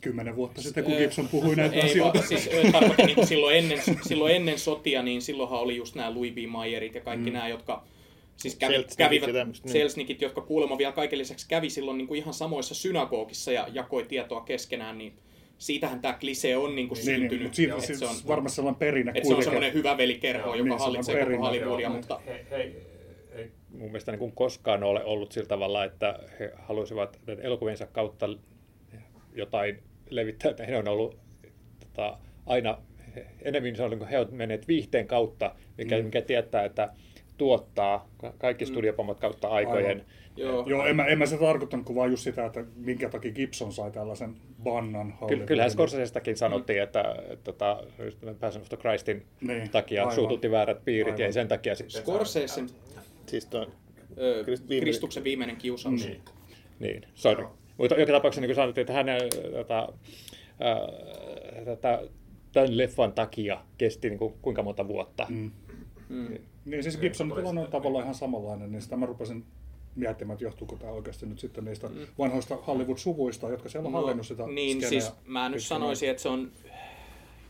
Kymmenen 0.00 0.36
vuotta 0.36 0.62
sitten, 0.62 0.84
kun 0.84 0.94
Gibson 0.96 1.28
puhui 1.28 1.56
näitä 1.56 1.74
ei, 1.76 1.82
asioita. 1.82 2.18
vaan, 2.18 2.28
siis 2.28 2.50
niin 3.06 3.26
silloin, 3.26 3.56
ennen, 3.56 3.78
silloin 4.08 4.34
ennen 4.36 4.58
sotia, 4.58 5.02
niin 5.02 5.22
silloinhan 5.22 5.60
oli 5.60 5.76
just 5.76 5.94
nämä 5.94 6.14
Louis 6.14 6.32
B. 6.32 6.38
Mayerit 6.48 6.94
ja 6.94 7.00
kaikki 7.00 7.30
mm. 7.30 7.32
nämä, 7.32 7.48
jotka 7.48 7.82
siis 8.42 8.56
kävi, 8.56 8.74
Selznickit 8.74 8.96
kävivät, 8.96 9.96
niin. 9.96 10.18
Jotka 10.20 10.40
kuulemma 10.40 10.78
vielä 10.78 10.92
kaiken 10.92 11.18
lisäksi 11.18 11.48
kävi 11.48 11.70
silloin 11.70 11.98
niin 11.98 12.08
kuin 12.08 12.18
ihan 12.18 12.34
samoissa 12.34 12.74
synagogissa 12.74 13.52
ja 13.52 13.68
jakoi 13.72 14.04
tietoa 14.04 14.40
keskenään, 14.40 14.98
niin 14.98 15.12
siitähän 15.58 16.00
tämä 16.00 16.14
klise 16.14 16.56
on 16.56 16.76
niin 16.76 16.88
kuin 16.88 16.98
Niin, 16.98 17.06
niin, 17.06 17.20
syntynyt. 17.20 17.42
mutta 17.42 17.56
siitä 17.56 17.74
että 17.74 17.86
siis 17.86 17.98
se 17.98 18.06
on, 18.06 18.14
varmasti 18.26 18.56
sellainen 18.56 18.78
perinne 18.78 19.12
että 19.14 19.28
se 19.28 19.34
on 19.34 19.42
semmoinen 19.42 19.74
hyvä 19.74 19.96
velikerho, 19.96 20.54
joka 20.54 20.56
niin, 20.56 20.68
se 20.68 20.72
on 20.74 20.80
hallitsee 20.80 21.24
koko. 21.24 21.36
Hollywoodia, 21.36 21.86
Joo, 21.86 21.96
mutta 21.96 22.20
Hei, 22.26 22.46
hei, 22.50 22.86
hei. 23.34 23.50
mun 23.68 23.86
mielestä 23.86 24.12
niin 24.12 24.18
kuin 24.18 24.32
koskaan 24.32 24.82
ole 24.82 25.04
ollut 25.04 25.32
sillä 25.32 25.48
tavalla, 25.48 25.84
että 25.84 26.18
he 26.40 26.52
halusivat 26.56 27.16
että 27.28 27.42
elokuviensa 27.42 27.86
kautta 27.86 28.28
jotain 29.34 29.82
levittää, 30.10 30.50
että 30.50 30.66
he 30.66 30.76
on 30.76 30.88
ollut 30.88 31.18
tota, 31.80 32.18
aina 32.46 32.78
enemmän 33.42 33.76
se 33.76 33.82
on, 33.82 33.90
niin 33.90 33.98
kuin 33.98 34.08
he 34.08 34.18
ovat 34.18 34.32
menneet 34.32 34.68
viihteen 34.68 35.06
kautta, 35.06 35.54
mikä, 35.78 35.98
mm. 35.98 36.04
mikä 36.04 36.22
tietää, 36.22 36.64
että 36.64 36.88
tuottaa 37.40 38.08
ka- 38.18 38.32
kaikki 38.38 38.66
studiopomot 38.66 39.20
kautta 39.20 39.48
aikojen. 39.48 39.86
Aivan. 39.86 40.02
joo, 40.36 40.64
Joo, 40.68 40.86
en 40.86 40.96
mä, 40.96 41.04
en 41.06 41.18
mä 41.18 41.26
sitä 41.26 41.40
tarkoittanut, 41.40 41.86
kun 41.86 41.96
vaan 41.96 42.10
just 42.10 42.22
sitä, 42.22 42.46
että 42.46 42.64
minkä 42.76 43.08
takia 43.08 43.32
Gibson 43.32 43.72
sai 43.72 43.90
tällaisen 43.90 44.34
bannan 44.62 45.06
Kyllä, 45.06 45.16
Hollywoodiin. 45.20 45.46
kyllähän 45.46 45.70
Scorsesestakin 45.70 46.36
sanottiin, 46.36 46.82
että, 46.82 47.00
että, 47.30 47.32
että 47.32 47.52
tämän 48.20 48.36
Passion 48.36 48.62
of 48.62 48.68
the 48.68 48.76
Christin 48.76 49.22
Niin, 49.40 49.70
takia 49.70 50.02
aivan. 50.02 50.14
suututti 50.14 50.50
väärät 50.50 50.84
piirit 50.84 51.18
ja 51.18 51.24
Aivan. 51.24 51.32
sen 51.32 51.48
takia 51.48 51.74
sit, 51.74 51.90
Scorsese, 51.90 52.64
Siis 53.26 53.46
toi, 53.46 53.66
ö, 54.18 54.42
Krist- 54.42 54.46
viimeinen- 54.46 54.80
Kristuksen 54.80 55.24
viimeinen 55.24 55.56
kiusaus. 55.56 56.06
Niin. 56.06 56.20
Niin, 56.80 57.02
sorry. 57.14 57.46
Mutta 57.76 57.94
joka 57.94 58.12
tapauksessa 58.12 58.40
niin 58.40 58.48
kuin 58.48 58.56
sanottiin, 58.56 58.82
että 58.82 58.92
hänen 58.92 59.20
tota, 59.52 59.92
tätä, 61.64 62.02
tämän 62.52 62.76
leffan 62.78 63.12
takia 63.12 63.60
kesti 63.78 64.08
niin 64.08 64.18
kuin, 64.18 64.34
kuinka 64.42 64.62
monta 64.62 64.88
vuotta. 64.88 65.26
Mm. 65.28 65.50
Mm. 66.08 66.38
Niin 66.64 66.82
siis 66.82 66.98
Gibson 66.98 67.32
tilanne 67.32 67.60
on 67.60 67.70
tavallaan 67.70 68.02
ihan 68.02 68.14
samanlainen, 68.14 68.72
niin 68.72 68.82
sitä 68.82 68.96
mä 68.96 69.06
rupesin 69.06 69.44
miettimään, 69.96 70.34
että 70.34 70.44
johtuuko 70.44 70.76
tämä 70.76 70.92
oikeasti 70.92 71.26
nyt 71.26 71.38
sitten 71.38 71.64
niistä 71.64 71.88
mm. 71.88 72.06
vanhoista 72.18 72.56
Hollywood-suvuista, 72.66 73.48
jotka 73.48 73.68
siellä 73.68 73.86
on 73.86 73.92
hallinnut 73.92 74.26
sitä 74.26 74.46
Niin, 74.46 74.76
skeneä 74.76 74.88
siis 74.88 75.12
mä 75.24 75.48
nyt 75.48 75.56
pitkän 75.56 75.68
sanoisin, 75.68 76.10
että 76.10 76.22
se 76.22 76.28
on... 76.28 76.50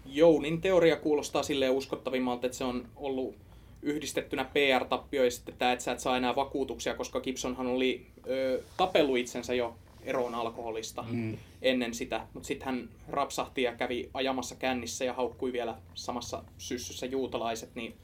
Jounin 0.06 0.60
teoria 0.60 0.96
kuulostaa 0.96 1.42
silleen 1.42 1.72
uskottavimmalta, 1.72 2.46
että 2.46 2.58
se 2.58 2.64
on 2.64 2.86
ollut 2.96 3.34
yhdistettynä 3.82 4.44
PR-tappio 4.44 5.24
ja 5.24 5.30
sitten 5.30 5.54
tämä, 5.58 5.72
että 5.72 5.84
sä 5.84 5.92
et 5.92 6.00
saa 6.00 6.16
enää 6.16 6.36
vakuutuksia, 6.36 6.94
koska 6.94 7.20
Gibsonhan 7.20 7.66
oli 7.66 8.06
ö, 8.26 8.62
tapellut 8.76 9.18
itsensä 9.18 9.54
jo 9.54 9.76
eroon 10.02 10.34
alkoholista 10.34 11.04
mm. 11.10 11.36
ennen 11.62 11.94
sitä, 11.94 12.26
mutta 12.34 12.46
sitten 12.46 12.66
hän 12.66 12.88
rapsahti 13.08 13.62
ja 13.62 13.76
kävi 13.76 14.10
ajamassa 14.14 14.54
kännissä 14.54 15.04
ja 15.04 15.12
haukkui 15.12 15.52
vielä 15.52 15.76
samassa 15.94 16.44
syssyssä 16.58 17.06
juutalaiset, 17.06 17.74
niin 17.74 17.94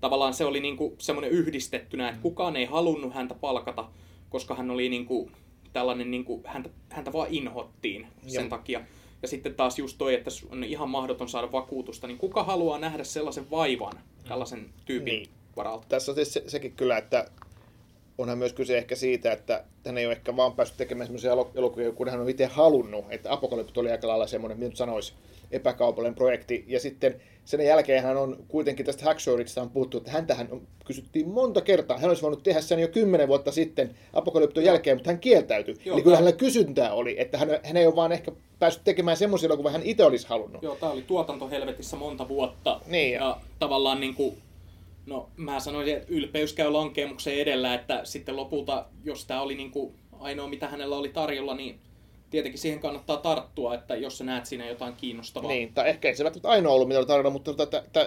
tavallaan 0.00 0.34
se 0.34 0.44
oli 0.44 0.60
niinku 0.60 0.94
semmoinen 0.98 1.30
yhdistettynä, 1.30 2.08
että 2.08 2.20
kukaan 2.22 2.56
ei 2.56 2.64
halunnut 2.64 3.14
häntä 3.14 3.34
palkata, 3.34 3.88
koska 4.30 4.54
hän 4.54 4.70
oli 4.70 4.88
niinku 4.88 5.30
tällainen, 5.72 6.10
niinku, 6.10 6.42
häntä, 6.44 6.70
häntä 6.88 7.12
vaan 7.12 7.28
inhottiin 7.30 8.06
sen 8.26 8.42
Joo. 8.42 8.48
takia. 8.48 8.80
Ja 9.22 9.28
sitten 9.28 9.54
taas 9.54 9.78
just 9.78 9.98
toi, 9.98 10.14
että 10.14 10.30
on 10.50 10.64
ihan 10.64 10.90
mahdoton 10.90 11.28
saada 11.28 11.52
vakuutusta, 11.52 12.06
niin 12.06 12.18
kuka 12.18 12.44
haluaa 12.44 12.78
nähdä 12.78 13.04
sellaisen 13.04 13.50
vaivan 13.50 13.92
tällaisen 14.28 14.70
tyypin 14.84 15.14
Niin. 15.14 15.28
varalta? 15.56 15.86
Tässä 15.88 16.12
on 16.12 16.14
tietysti 16.16 16.40
se, 16.40 16.48
sekin 16.48 16.72
kyllä, 16.72 16.98
että 16.98 17.30
onhan 18.18 18.38
myös 18.38 18.52
kyse 18.52 18.78
ehkä 18.78 18.94
siitä, 18.94 19.32
että 19.32 19.64
hän 19.86 19.98
ei 19.98 20.06
ole 20.06 20.12
ehkä 20.12 20.36
vaan 20.36 20.52
päässyt 20.52 20.78
tekemään 20.78 21.06
semmoisia 21.06 21.32
elo- 21.32 21.50
elokuvia, 21.54 21.92
kun 21.92 22.08
hän 22.08 22.20
on 22.20 22.28
itse 22.28 22.46
halunnut. 22.46 23.04
Että 23.10 23.32
Apokalypto 23.32 23.80
oli 23.80 23.90
aika 23.90 24.08
lailla 24.08 24.26
semmoinen, 24.26 24.58
mitä 24.58 24.68
nyt 24.68 24.76
sanoisi, 24.76 25.12
epäkaupallinen 25.50 26.14
projekti. 26.14 26.64
Ja 26.68 26.80
sitten 26.80 27.20
sen 27.44 27.60
jälkeen 27.60 28.02
hän 28.02 28.16
on 28.16 28.36
kuitenkin 28.48 28.86
tästä 28.86 29.04
Hackshawista 29.04 29.62
on 29.62 29.70
puhuttu, 29.70 29.98
että 29.98 30.10
häntähän 30.10 30.48
on, 30.50 30.62
kysyttiin 30.84 31.28
monta 31.28 31.60
kertaa. 31.60 31.98
Hän 31.98 32.08
olisi 32.08 32.22
voinut 32.22 32.42
tehdä 32.42 32.60
sen 32.60 32.78
jo 32.78 32.88
kymmenen 32.88 33.28
vuotta 33.28 33.52
sitten 33.52 33.94
Apokalypton 34.12 34.64
jälkeen, 34.64 34.96
mutta 34.96 35.10
hän 35.10 35.20
kieltäytyi. 35.20 35.76
Joo, 35.84 35.94
Eli 35.96 36.02
kyllä 36.02 36.16
hänellä 36.16 36.36
kysyntää 36.36 36.92
oli, 36.92 37.20
että 37.20 37.38
hän, 37.38 37.48
hän 37.62 37.76
ei 37.76 37.86
ole 37.86 37.96
vaan 37.96 38.12
ehkä 38.12 38.32
päässyt 38.58 38.84
tekemään 38.84 39.16
semmoisia 39.16 39.46
elokuvia, 39.46 39.72
hän 39.72 39.82
itse 39.82 40.04
olisi 40.04 40.26
halunnut. 40.28 40.62
Joo, 40.62 40.76
tää 40.76 40.90
oli 40.90 41.02
tuotantohelvetissä 41.02 41.96
monta 41.96 42.28
vuotta. 42.28 42.80
Niin. 42.86 43.12
Ja 43.12 43.36
tavallaan 43.58 44.00
niinku, 44.00 44.34
no 45.06 45.30
mä 45.36 45.60
sanoisin, 45.60 45.94
että 45.96 46.06
ylpeys 46.08 46.52
käy 46.52 46.70
lankemuksen 46.70 47.34
edellä, 47.34 47.74
että 47.74 48.00
sitten 48.04 48.36
lopulta, 48.36 48.86
jos 49.04 49.24
tämä 49.24 49.40
oli 49.42 49.54
niinku 49.54 49.94
ainoa 50.18 50.48
mitä 50.48 50.68
hänellä 50.68 50.96
oli 50.96 51.08
tarjolla, 51.08 51.54
niin 51.54 51.80
tietenkin 52.30 52.60
siihen 52.60 52.80
kannattaa 52.80 53.16
tarttua, 53.16 53.74
että 53.74 53.96
jos 53.96 54.18
sä 54.18 54.24
näet 54.24 54.46
siinä 54.46 54.66
jotain 54.68 54.94
kiinnostavaa. 54.96 55.50
Niin, 55.50 55.74
tai 55.74 55.88
ehkä 55.88 56.08
ei 56.08 56.16
se 56.16 56.24
välttämättä 56.24 56.48
ainoa 56.50 56.72
ollut, 56.74 56.88
mitä 56.88 56.98
oli 56.98 57.06
tarjolla, 57.06 57.30
mutta 57.30 57.54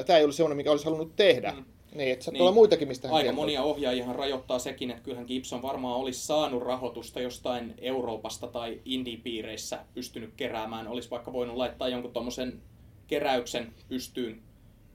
tämä 0.06 0.18
ei 0.18 0.24
ollut 0.24 0.36
semmoinen, 0.36 0.58
mikä 0.58 0.72
olisi 0.72 0.86
halunnut 0.86 1.16
tehdä. 1.16 1.52
Mm. 1.52 1.64
Niin, 1.96 2.12
että 2.14 2.32
Niin. 2.32 2.54
muitakin, 2.54 2.88
mistä 2.88 3.08
hän 3.08 3.16
Aika 3.16 3.26
kertoo. 3.28 3.44
monia 3.44 3.64
ohjaajihan 3.64 4.16
rajoittaa 4.16 4.60
sekin, 4.60 4.92
että 4.92 5.04
kyllähän 5.04 5.26
Gibson 5.28 5.62
varmaan 5.62 5.96
olisi 5.96 6.26
saanut 6.26 6.64
rahoitusta 6.64 7.22
jostain 7.22 7.74
Euroopasta 7.78 8.48
tai 8.48 8.82
indie-piireissä 8.86 9.80
pystynyt 9.94 10.34
keräämään. 10.38 10.88
Olisi 10.88 11.10
vaikka 11.10 11.34
voinut 11.34 11.58
laittaa 11.58 11.88
jonkun 11.88 12.14
tuommoisen 12.14 12.62
keräyksen 13.08 13.74
pystyyn 13.90 14.42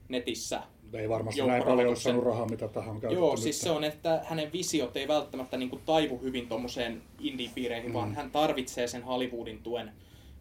netissä. 0.09 0.63
Ei 0.93 1.09
varmasti 1.09 1.41
näin 1.41 1.49
paljon 1.49 1.65
Joukkorahoituksen. 1.65 2.03
saanut 2.03 2.23
rahaa, 2.23 2.45
mitä 2.45 2.67
tähän 2.67 2.89
on 2.89 3.01
käytetty. 3.01 3.21
Joo, 3.21 3.31
nyt. 3.31 3.43
siis 3.43 3.61
se 3.61 3.71
on, 3.71 3.83
että 3.83 4.21
hänen 4.23 4.51
visiot 4.53 4.97
ei 4.97 5.07
välttämättä 5.07 5.57
niin 5.57 5.69
kuin 5.69 5.81
taivu 5.85 6.17
hyvin 6.17 6.47
tuommoiseen 6.47 7.01
indie-piireihin, 7.19 7.89
mm. 7.89 7.93
vaan 7.93 8.15
hän 8.15 8.31
tarvitsee 8.31 8.87
sen 8.87 9.03
Hollywoodin 9.03 9.63
tuen. 9.63 9.91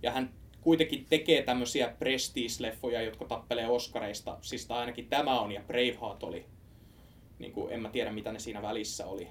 Ja 0.03 0.11
hän 0.11 0.31
kuitenkin 0.61 1.07
tekee 1.11 1.43
tämmöisiä 1.43 1.95
prestige-leffoja, 1.99 3.03
jotka 3.03 3.25
tappelee 3.25 3.67
Oscareista. 3.67 4.39
Siis 4.41 4.67
tai 4.67 4.79
ainakin 4.79 5.07
tämä 5.09 5.41
on, 5.41 5.53
ja 5.53 5.61
Braveheart 5.67 6.23
oli. 6.23 6.45
Niin 7.39 7.53
kuin, 7.53 7.73
en 7.73 7.83
mä 7.83 7.89
tiedä, 7.89 8.13
mitä 8.13 8.33
ne 8.33 8.39
siinä 8.39 8.63
välissä 8.63 9.07
oli. 9.07 9.29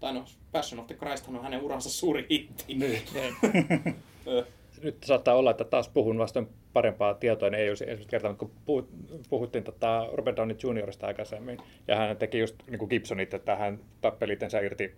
Tai 0.00 0.12
no, 0.12 0.24
Passion 0.52 0.80
of 0.80 0.86
the 0.86 0.94
Christ 0.94 1.28
on 1.28 1.42
hänen 1.42 1.62
uransa 1.62 1.90
suuri 1.90 2.26
hitti. 2.30 2.74
Niin. 2.74 3.02
Nyt 4.82 5.04
saattaa 5.04 5.34
olla, 5.34 5.50
että 5.50 5.64
taas 5.64 5.88
puhun 5.88 6.18
vastoin 6.18 6.48
parempaa 6.72 7.14
tietoa, 7.14 7.50
niin 7.50 7.60
ei 7.60 7.68
olisi 7.68 7.84
ensimmäistä 7.84 8.10
kertaa, 8.10 8.30
mutta 8.30 8.46
kun 8.46 8.54
puhut, 8.64 8.90
puhuttiin 9.30 9.64
tota 9.64 10.08
Robert 10.12 10.36
Downey 10.36 10.56
Jr.sta 10.62 11.06
aikaisemmin, 11.06 11.58
ja 11.88 11.96
hän 11.96 12.16
teki 12.16 12.38
just 12.38 12.56
niin 12.70 12.78
kuin 12.78 12.88
Gibsonit, 12.88 13.34
että 13.34 13.56
hän 13.56 13.80
tappeli 14.00 14.32
itsensä 14.32 14.60
irti 14.60 14.94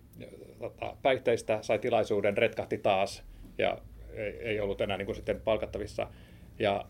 tota, 0.59 0.97
päihteistä, 1.01 1.59
sai 1.61 1.79
tilaisuuden, 1.79 2.37
retkahti 2.37 2.77
taas, 2.77 3.23
ja 3.57 3.77
ei, 4.13 4.37
ei 4.39 4.59
ollut 4.59 4.81
enää 4.81 4.97
niin 4.97 5.05
kuin 5.05 5.15
sitten 5.15 5.41
palkattavissa. 5.41 6.07
Ja 6.59 6.85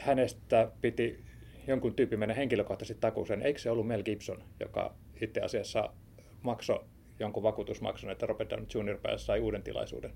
hänestä 0.00 0.70
piti 0.80 1.24
jonkun 1.66 1.94
tyypin 1.94 2.18
mennä 2.18 2.34
henkilökohtaisesti 2.34 3.00
takuuseen. 3.00 3.42
Eikö 3.42 3.60
se 3.60 3.70
ollut 3.70 3.86
Mel 3.86 4.02
Gibson, 4.02 4.42
joka 4.60 4.94
itse 5.20 5.40
asiassa 5.40 5.90
maksoi 6.42 6.84
jonkun 7.18 7.42
vakuutusmaksun, 7.42 8.10
että 8.10 8.26
Robert 8.26 8.50
Downey 8.50 8.66
Jr. 8.74 9.18
sai 9.18 9.40
uuden 9.40 9.62
tilaisuuden? 9.62 10.12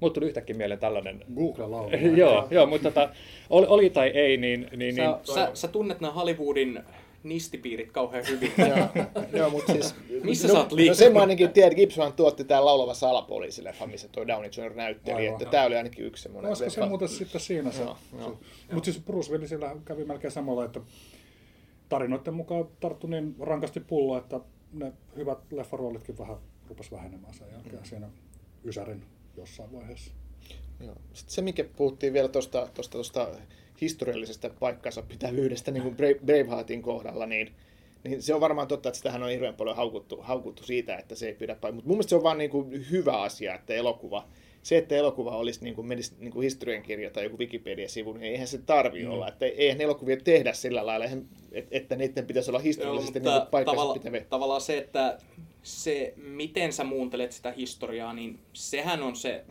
Mulla 0.00 0.14
tuli 0.14 0.26
yhtäkkiä 0.26 0.56
mieleen 0.56 0.80
tällainen 0.80 1.24
Google 1.34 1.66
laulu. 1.66 1.90
joo, 2.16 2.48
joo, 2.50 2.66
mutta 2.66 2.90
tota, 2.90 3.08
oli, 3.50 3.66
oli 3.66 3.90
tai 3.90 4.08
ei, 4.08 4.36
niin, 4.36 4.68
niin, 4.76 4.78
niin 4.78 4.96
sä, 4.96 5.34
sä, 5.34 5.50
sä 5.54 5.68
tunnet 5.68 6.00
nämä 6.00 6.12
Hollywoodin 6.12 6.82
nistipiirit 7.22 7.92
kauhean 7.92 8.24
hyvin. 8.28 8.52
Joo, 8.68 9.06
joo 9.32 9.50
mutta 9.50 9.72
siis... 9.72 9.94
Missä 10.22 10.48
no, 10.48 10.54
sä 10.54 10.60
oot 10.60 10.70
No 10.70 10.76
liikkunut? 10.76 10.98
sen 10.98 11.12
mä 11.12 11.20
ainakin 11.20 11.50
tiedän, 11.50 11.72
että 11.72 11.76
Gibson 11.76 12.12
tuotti 12.12 12.44
tämän 12.44 12.64
laulava 12.64 12.94
salapoliisileffa, 12.94 13.86
missä 13.86 14.08
tuo 14.08 14.26
Downey 14.26 14.50
Jr. 14.56 14.74
näytteli, 14.74 15.16
Aivan. 15.16 15.32
että 15.32 15.50
tämä 15.50 15.64
oli 15.64 15.76
ainakin 15.76 16.04
yksi 16.04 16.22
semmoinen 16.22 16.48
Olisiko 16.48 16.70
se 16.70 16.86
muuten 16.86 17.08
sitten 17.08 17.40
siinä 17.40 17.72
se? 17.72 17.84
Mutta 18.72 18.84
siis 18.84 19.04
Bruce 19.04 19.32
Willisillä 19.32 19.76
kävi 19.84 20.04
melkein 20.04 20.32
samalla, 20.32 20.64
että 20.64 20.80
tarinoiden 21.88 22.34
mukaan 22.34 22.68
tarttui 22.80 23.10
niin 23.10 23.34
rankasti 23.40 23.80
pullo, 23.80 24.18
että 24.18 24.40
ne 24.72 24.92
hyvät 25.16 25.38
leffaroolitkin 25.52 26.18
vähän 26.18 26.36
rupes 26.68 26.92
vähenemään 26.92 27.34
sen 27.34 27.46
jälkeen 27.52 27.84
siinä 27.84 28.08
Ysärin 28.64 29.02
jossain 29.36 29.72
vaiheessa. 29.72 30.12
Joo. 30.80 30.94
Sitten 31.12 31.34
se, 31.34 31.42
mikä 31.42 31.64
puhuttiin 31.76 32.12
vielä 32.12 32.28
tuosta 32.28 32.68
tosta, 32.74 32.98
tosta 32.98 33.28
historiallisesta 33.80 34.50
paikkansa 34.60 35.02
pitävyydestä 35.02 35.70
niin 35.70 35.82
kuin 35.82 35.96
Brave- 35.96 36.24
Braveheartin 36.24 36.82
kohdalla, 36.82 37.26
niin, 37.26 37.52
niin 38.04 38.22
se 38.22 38.34
on 38.34 38.40
varmaan 38.40 38.68
totta, 38.68 38.88
että 38.88 38.96
sitähän 38.96 39.22
on 39.22 39.30
hirveän 39.30 39.54
paljon 39.54 39.76
haukuttu, 39.76 40.16
haukuttu 40.22 40.62
siitä, 40.62 40.96
että 40.96 41.14
se 41.14 41.26
ei 41.26 41.34
pidä 41.34 41.52
paikkaa. 41.54 41.72
Mutta 41.72 41.88
mun 41.88 41.96
mielestä 41.96 42.08
se 42.10 42.16
on 42.16 42.22
vaan 42.22 42.38
niin 42.38 42.50
kuin 42.50 42.86
hyvä 42.90 43.12
asia, 43.22 43.54
että 43.54 43.74
elokuva, 43.74 44.28
se, 44.62 44.78
että 44.78 44.94
elokuva 44.96 45.36
olisi 45.36 45.64
niin 45.64 45.74
kuin, 45.74 45.86
menisi 45.86 46.12
niin 46.18 46.32
kuin 46.32 46.42
historiankirja 46.44 47.10
tai 47.10 47.24
joku 47.24 47.38
Wikipedia-sivu, 47.38 48.12
niin 48.12 48.32
eihän 48.32 48.46
se 48.48 48.58
tarvi 48.58 49.04
Mm. 49.04 49.10
olla. 49.10 49.28
Että 49.28 49.46
eihän 49.46 49.80
elokuvia 49.80 50.16
tehdä 50.24 50.52
sillä 50.52 50.86
lailla, 50.86 51.04
eihän- 51.04 51.28
et- 51.52 51.68
että 51.70 51.96
niiden 51.96 52.26
pitäisi 52.26 52.50
olla 52.50 52.58
historiallisesti 52.58 53.20
niin 53.20 53.32
kuin 53.40 53.50
paikkansa 53.50 53.76
tavalla, 53.76 53.94
pitäviä. 53.94 54.24
tavallaan 54.30 54.60
se, 54.60 54.78
että 54.78 55.18
se, 55.66 56.14
miten 56.16 56.72
sä 56.72 56.84
muuntelet 56.84 57.32
sitä 57.32 57.52
historiaa, 57.52 58.12
niin 58.12 58.38
sehän 58.52 59.02
on 59.02 59.16
se 59.16 59.44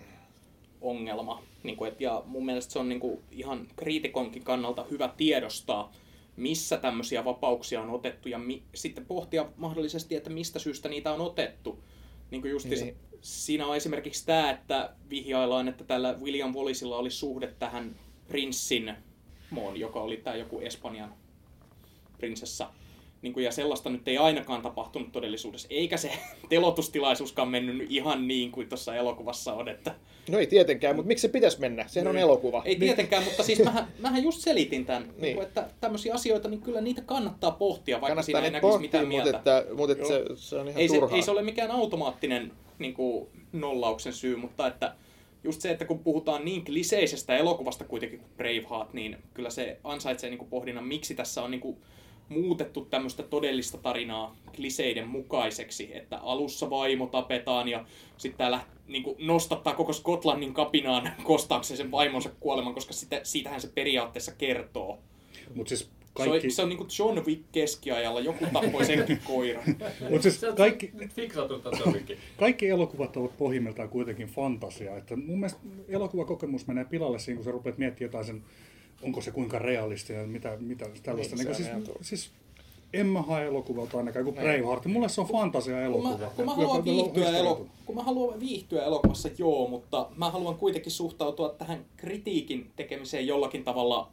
ongelma. 0.82 1.44
Niin 1.64 1.78
kuin, 1.78 1.92
et, 1.92 2.02
ja 2.02 2.24
mun 2.26 2.46
mielestä 2.46 2.74
se 2.74 2.80
on 2.80 2.90
niin 2.90 3.00
kuin, 3.00 3.20
ihan 3.32 3.68
kriitikonkin 3.76 4.44
kannalta 4.44 4.84
hyvä 4.84 5.14
tiedostaa, 5.18 5.92
missä 6.36 6.78
tämmöisiä 6.78 7.26
vapauksia 7.26 7.82
on 7.82 7.90
otettu 7.90 8.30
ja 8.30 8.38
mi, 8.38 8.64
sitten 8.76 9.06
pohtia 9.06 9.46
mahdollisesti, 9.58 10.16
että 10.16 10.30
mistä 10.30 10.60
syystä 10.60 10.90
niitä 10.90 11.14
on 11.14 11.22
otettu. 11.22 11.84
Niin 12.32 12.42
kuin 12.42 12.52
just 12.52 12.70
Niin. 12.70 12.96
siinä 13.22 13.68
on 13.68 13.76
esimerkiksi 13.76 14.26
tämä, 14.26 14.52
että 14.52 14.90
vihjaillaan, 15.10 15.68
että 15.68 15.84
tällä 15.84 16.16
William 16.22 16.54
Wallisilla 16.56 16.98
oli 16.98 17.12
suhde 17.12 17.48
tähän 17.60 17.96
prinssin 18.28 18.94
moon, 19.50 19.80
joka 19.80 20.02
oli 20.02 20.18
tämä 20.18 20.36
joku 20.36 20.60
Espanjan 20.60 21.14
prinsessa. 22.18 22.70
Niin 23.26 23.34
kuin, 23.34 23.44
ja 23.44 23.52
sellaista 23.52 23.90
nyt 23.90 24.08
ei 24.08 24.18
ainakaan 24.18 24.62
tapahtunut 24.62 25.12
todellisuudessa. 25.12 25.68
Eikä 25.72 25.98
se 25.98 26.12
telotustilaisuuskaan 26.50 27.48
mennyt 27.48 27.88
ihan 27.90 28.28
niin 28.28 28.52
kuin 28.52 28.70
tuossa 28.70 28.96
elokuvassa 28.96 29.54
on. 29.54 29.70
Että 29.70 29.96
No 30.30 30.40
ei 30.40 30.48
tietenkään, 30.48 30.96
mutta 30.96 31.08
miksi 31.08 31.22
se 31.22 31.28
pitäisi 31.28 31.60
mennä? 31.60 31.88
Sehän 31.88 32.08
on 32.08 32.16
Niin. 32.16 32.22
elokuva. 32.24 32.62
ei 32.66 32.76
tietenkään, 32.76 33.24
mutta 33.24 33.44
siis 33.44 33.64
mähän, 33.64 33.88
mähän 34.00 34.24
just 34.24 34.42
selitin 34.42 34.86
tämän, 34.86 35.04
niin. 35.04 35.22
Niin. 35.22 35.36
kuin, 35.36 35.48
että 35.48 35.70
tämmöisiä 35.82 36.14
asioita, 36.14 36.50
niin 36.50 36.62
kyllä 36.62 36.82
niitä 36.82 37.02
kannattaa 37.02 37.52
pohtia, 37.52 37.96
vaikka 38.02 38.08
Kannattaa 38.08 38.24
siinä 38.42 38.42
ei 38.42 38.52
näkisi 38.52 38.80
mitään 38.80 39.08
mieltä. 39.08 39.32
mutta, 39.34 39.58
että, 39.60 39.76
mutta 39.76 39.92
että 39.94 40.08
se, 40.08 40.24
se 40.36 40.56
on 40.56 40.68
ihan 40.68 40.82
ei, 40.82 40.90
se, 40.90 41.00
ei 41.12 41.22
se 41.22 41.32
ole 41.32 41.42
mikään 41.42 41.72
automaattinen 41.72 42.52
niin 42.80 42.94
kuin, 42.94 43.28
nollauksen 43.54 44.14
syy, 44.14 44.36
mutta 44.36 44.68
että 44.68 44.96
just 45.44 45.62
se, 45.62 45.72
että 45.72 45.86
kun 45.86 46.00
puhutaan 46.00 46.46
niin 46.46 46.66
kliseisestä 46.66 47.38
elokuvasta 47.38 47.84
kuitenkin 47.84 48.20
kuin 48.20 48.32
Braveheart, 48.38 48.94
niin 48.94 49.18
kyllä 49.34 49.50
se 49.50 49.78
ansaitsee 49.84 50.30
niin 50.30 50.38
kuin 50.38 50.50
pohdinnan, 50.50 50.88
miksi 50.88 51.16
tässä 51.16 51.44
on 51.44 51.52
niin 51.52 51.62
kuin, 51.62 51.78
muutettu 52.30 52.86
tämmöistä 52.86 53.24
todellista 53.24 53.78
tarinaa 53.78 54.36
kliseiden 54.56 55.08
mukaiseksi, 55.08 55.98
että 55.98 56.18
alussa 56.18 56.70
vaimo 56.70 57.08
tapetaan 57.08 57.68
ja 57.68 57.86
sitten 58.18 58.38
täällä 58.38 58.60
niin 58.88 59.04
kuin, 59.04 59.16
nostattaa 59.20 59.76
koko 59.76 59.94
Skotlannin 59.94 60.54
kapinaan 60.54 61.12
kostaakseen 61.24 61.78
sen 61.78 61.92
vaimonsa 61.92 62.30
kuoleman, 62.40 62.74
koska 62.74 62.94
sitä, 62.94 63.20
siitähän 63.24 63.62
se 63.62 63.72
periaatteessa 63.76 64.32
kertoo. 64.38 65.00
Mutta 65.56 65.70
siis 65.70 65.90
Kaikki... 66.16 66.40
Se 66.40 66.46
on, 66.46 66.52
se 66.52 66.62
on 66.62 66.70
niin 66.70 66.78
kuin 66.78 66.90
John 67.00 67.26
Wick 67.28 67.44
keskiajalla, 67.52 68.20
joku 68.20 68.46
tappoi 68.54 68.86
senkin 68.86 69.20
koiran. 69.28 69.64
mut 70.10 70.22
siis 70.22 70.40
Se 70.40 70.50
on 70.50 70.56
kaikki, 70.56 70.92
kaikki 72.38 72.68
elokuvat 72.70 73.18
ovat 73.18 73.38
pohjimmiltaan 73.38 73.90
kuitenkin 73.90 74.28
fantasia. 74.28 74.98
Että 74.98 75.16
mun 75.16 75.40
mielestä 75.40 75.60
elokuvakokemus 75.88 76.68
menee 76.68 76.86
pilalle 76.86 77.20
siinä, 77.20 77.36
kun 77.36 77.46
sä 77.46 77.52
rupeat 77.52 77.78
miettimään 77.78 78.08
jotain 78.08 78.26
sen, 78.26 78.44
onko 79.02 79.22
se 79.22 79.32
kuinka 79.32 79.60
realistinen, 79.60 80.30
mitä, 80.30 80.58
mitä 80.60 80.86
tällaista. 81.04 81.36
Niin, 81.36 81.48
Niin, 81.48 81.74
niin 81.74 81.86
siis, 81.86 82.10
siis 82.10 82.32
en 82.94 83.06
mä 83.08 83.22
hae 83.22 83.46
elokuvalta 83.46 83.98
ainakaan 83.98 84.26
kuin 84.26 84.36
Braveheart. 84.36 84.86
Mulle 84.86 85.10
se 85.10 85.22
on 85.22 85.28
fantasia 85.28 85.76
kun 85.92 86.20
kun 86.36 86.46
mä 86.46 86.54
haluan 86.54 86.86
viihtyä, 86.86 87.38
elo, 87.38 87.66
kun 87.86 87.96
mä 87.96 88.04
haluan 88.04 88.40
viihtyä 88.40 88.84
elokuvassa, 88.84 89.30
joo, 89.38 89.68
mutta 89.68 90.10
mä 90.16 90.32
haluan 90.32 90.56
kuitenkin 90.56 90.92
suhtautua 90.92 91.50
tähän 91.50 91.86
kritiikin 91.98 92.72
tekemiseen 92.76 93.28
jollakin 93.28 93.64
tavalla 93.64 94.10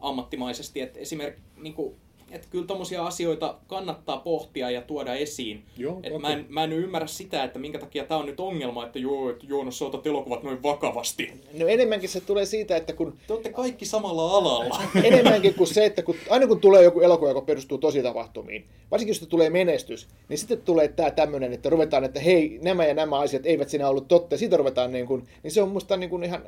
ammattimaisesti. 0.00 0.80
Että 0.80 0.98
esimerkiksi 1.00 1.42
niin 1.56 1.74
kuin, 1.74 1.94
että 2.32 2.48
kyllä 2.50 2.66
tommosia 2.66 3.06
asioita 3.06 3.58
kannattaa 3.66 4.16
pohtia 4.16 4.70
ja 4.70 4.82
tuoda 4.82 5.14
esiin. 5.14 5.64
Joo, 5.76 6.00
Et 6.02 6.22
mä, 6.22 6.32
en, 6.32 6.46
mä 6.48 6.64
en 6.64 6.72
ymmärrä 6.72 7.06
sitä, 7.06 7.44
että 7.44 7.58
minkä 7.58 7.78
takia 7.78 8.04
tämä 8.04 8.20
on 8.20 8.26
nyt 8.26 8.40
ongelma, 8.40 8.86
että 8.86 8.98
joo, 8.98 9.30
että 9.30 9.46
Joonas, 9.48 9.78
sä 9.78 9.84
otat 9.84 10.06
elokuvat 10.06 10.42
noin 10.42 10.62
vakavasti. 10.62 11.32
No 11.58 11.66
enemmänkin 11.66 12.08
se 12.08 12.20
tulee 12.20 12.46
siitä, 12.46 12.76
että 12.76 12.92
kun 12.92 13.18
Te 13.26 13.32
olette 13.32 13.52
kaikki 13.52 13.84
samalla 13.84 14.36
alalla. 14.36 14.82
enemmänkin 15.04 15.54
kuin 15.54 15.66
se, 15.66 15.84
että 15.84 16.02
kun, 16.02 16.14
aina 16.30 16.46
kun 16.46 16.60
tulee 16.60 16.82
joku 16.82 17.00
elokuva, 17.00 17.30
joka 17.30 17.40
perustuu 17.40 17.78
tositapahtumiin, 17.78 18.64
varsinkin 18.90 19.16
jos 19.20 19.28
tulee 19.28 19.50
menestys, 19.50 20.08
niin 20.28 20.38
sitten 20.38 20.62
tulee 20.62 20.88
tämä 20.88 21.10
tämmöinen, 21.10 21.52
että 21.52 21.70
ruvetaan, 21.70 22.04
että 22.04 22.20
hei, 22.20 22.58
nämä 22.62 22.86
ja 22.86 22.94
nämä 22.94 23.18
asiat 23.18 23.46
eivät 23.46 23.68
sinä 23.68 23.88
ollut 23.88 24.08
totta, 24.08 24.34
ja 24.34 24.38
siitä 24.38 24.56
ruvetaan 24.56 24.92
niin 24.92 25.06
kuin, 25.06 25.28
niin 25.42 25.50
se 25.50 25.62
on 25.62 25.68
musta 25.68 25.96
niin 25.96 26.10
kuin 26.10 26.24
ihan 26.24 26.42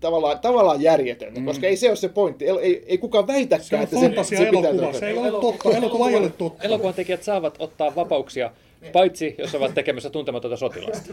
tavallaan, 0.00 0.38
tavallaan 0.38 0.82
järjetöntä, 0.82 1.40
mm. 1.40 1.46
koska 1.46 1.66
ei 1.66 1.76
se 1.76 1.88
ole 1.88 1.96
se 1.96 2.08
pointti, 2.08 2.44
ei, 2.46 2.58
ei, 2.60 2.84
ei 2.86 2.98
kukaan 2.98 3.26
väitäkään, 3.26 3.66
Se 3.68 3.76
on 3.76 3.82
että 3.82 3.96
fantasia 3.96 4.38
se, 4.38 4.44
se 4.44 4.50
pitää 4.50 4.70
elokuva, 4.70 4.82
totta. 4.82 4.98
se 4.98 5.08
ei 5.08 5.18
ole 5.18 5.30
totta, 5.30 5.76
elokuva 5.76 6.10
ei 6.10 6.16
ole 6.16 6.30
totta. 6.30 6.64
Elokuvan 6.64 6.94
tekijät 6.94 7.22
saavat 7.22 7.56
ottaa 7.58 7.94
vapauksia, 7.94 8.50
paitsi 8.92 9.34
jos 9.38 9.54
ovat 9.54 9.74
tekemässä 9.74 10.10
tuntematonta 10.10 10.56
sotilasta. 10.56 11.12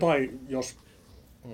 Tai 0.00 0.30
jos, 0.48 0.76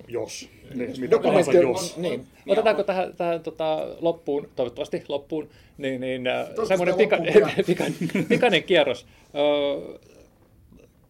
jos, 0.09 0.49
niin, 0.75 1.01
mitä 1.01 1.19
tahansa 1.19 1.53
Dokumentti- 1.53 1.71
jos. 1.71 1.97
Niin. 1.97 2.27
Otetaanko 2.49 2.83
tähän, 2.83 3.17
tähän 3.17 3.43
tota, 3.43 3.87
loppuun, 4.01 4.49
toivottavasti 4.57 5.05
loppuun, 5.09 5.49
niin, 5.79 6.01
niin 6.01 6.27
äh, 6.27 6.47
semmoinen 6.69 6.95
pika, 6.95 7.19
pian. 7.33 7.51
pikainen, 7.67 7.97
pikainen 8.29 8.63
kierros. 8.63 9.07
Ö, 9.35 9.99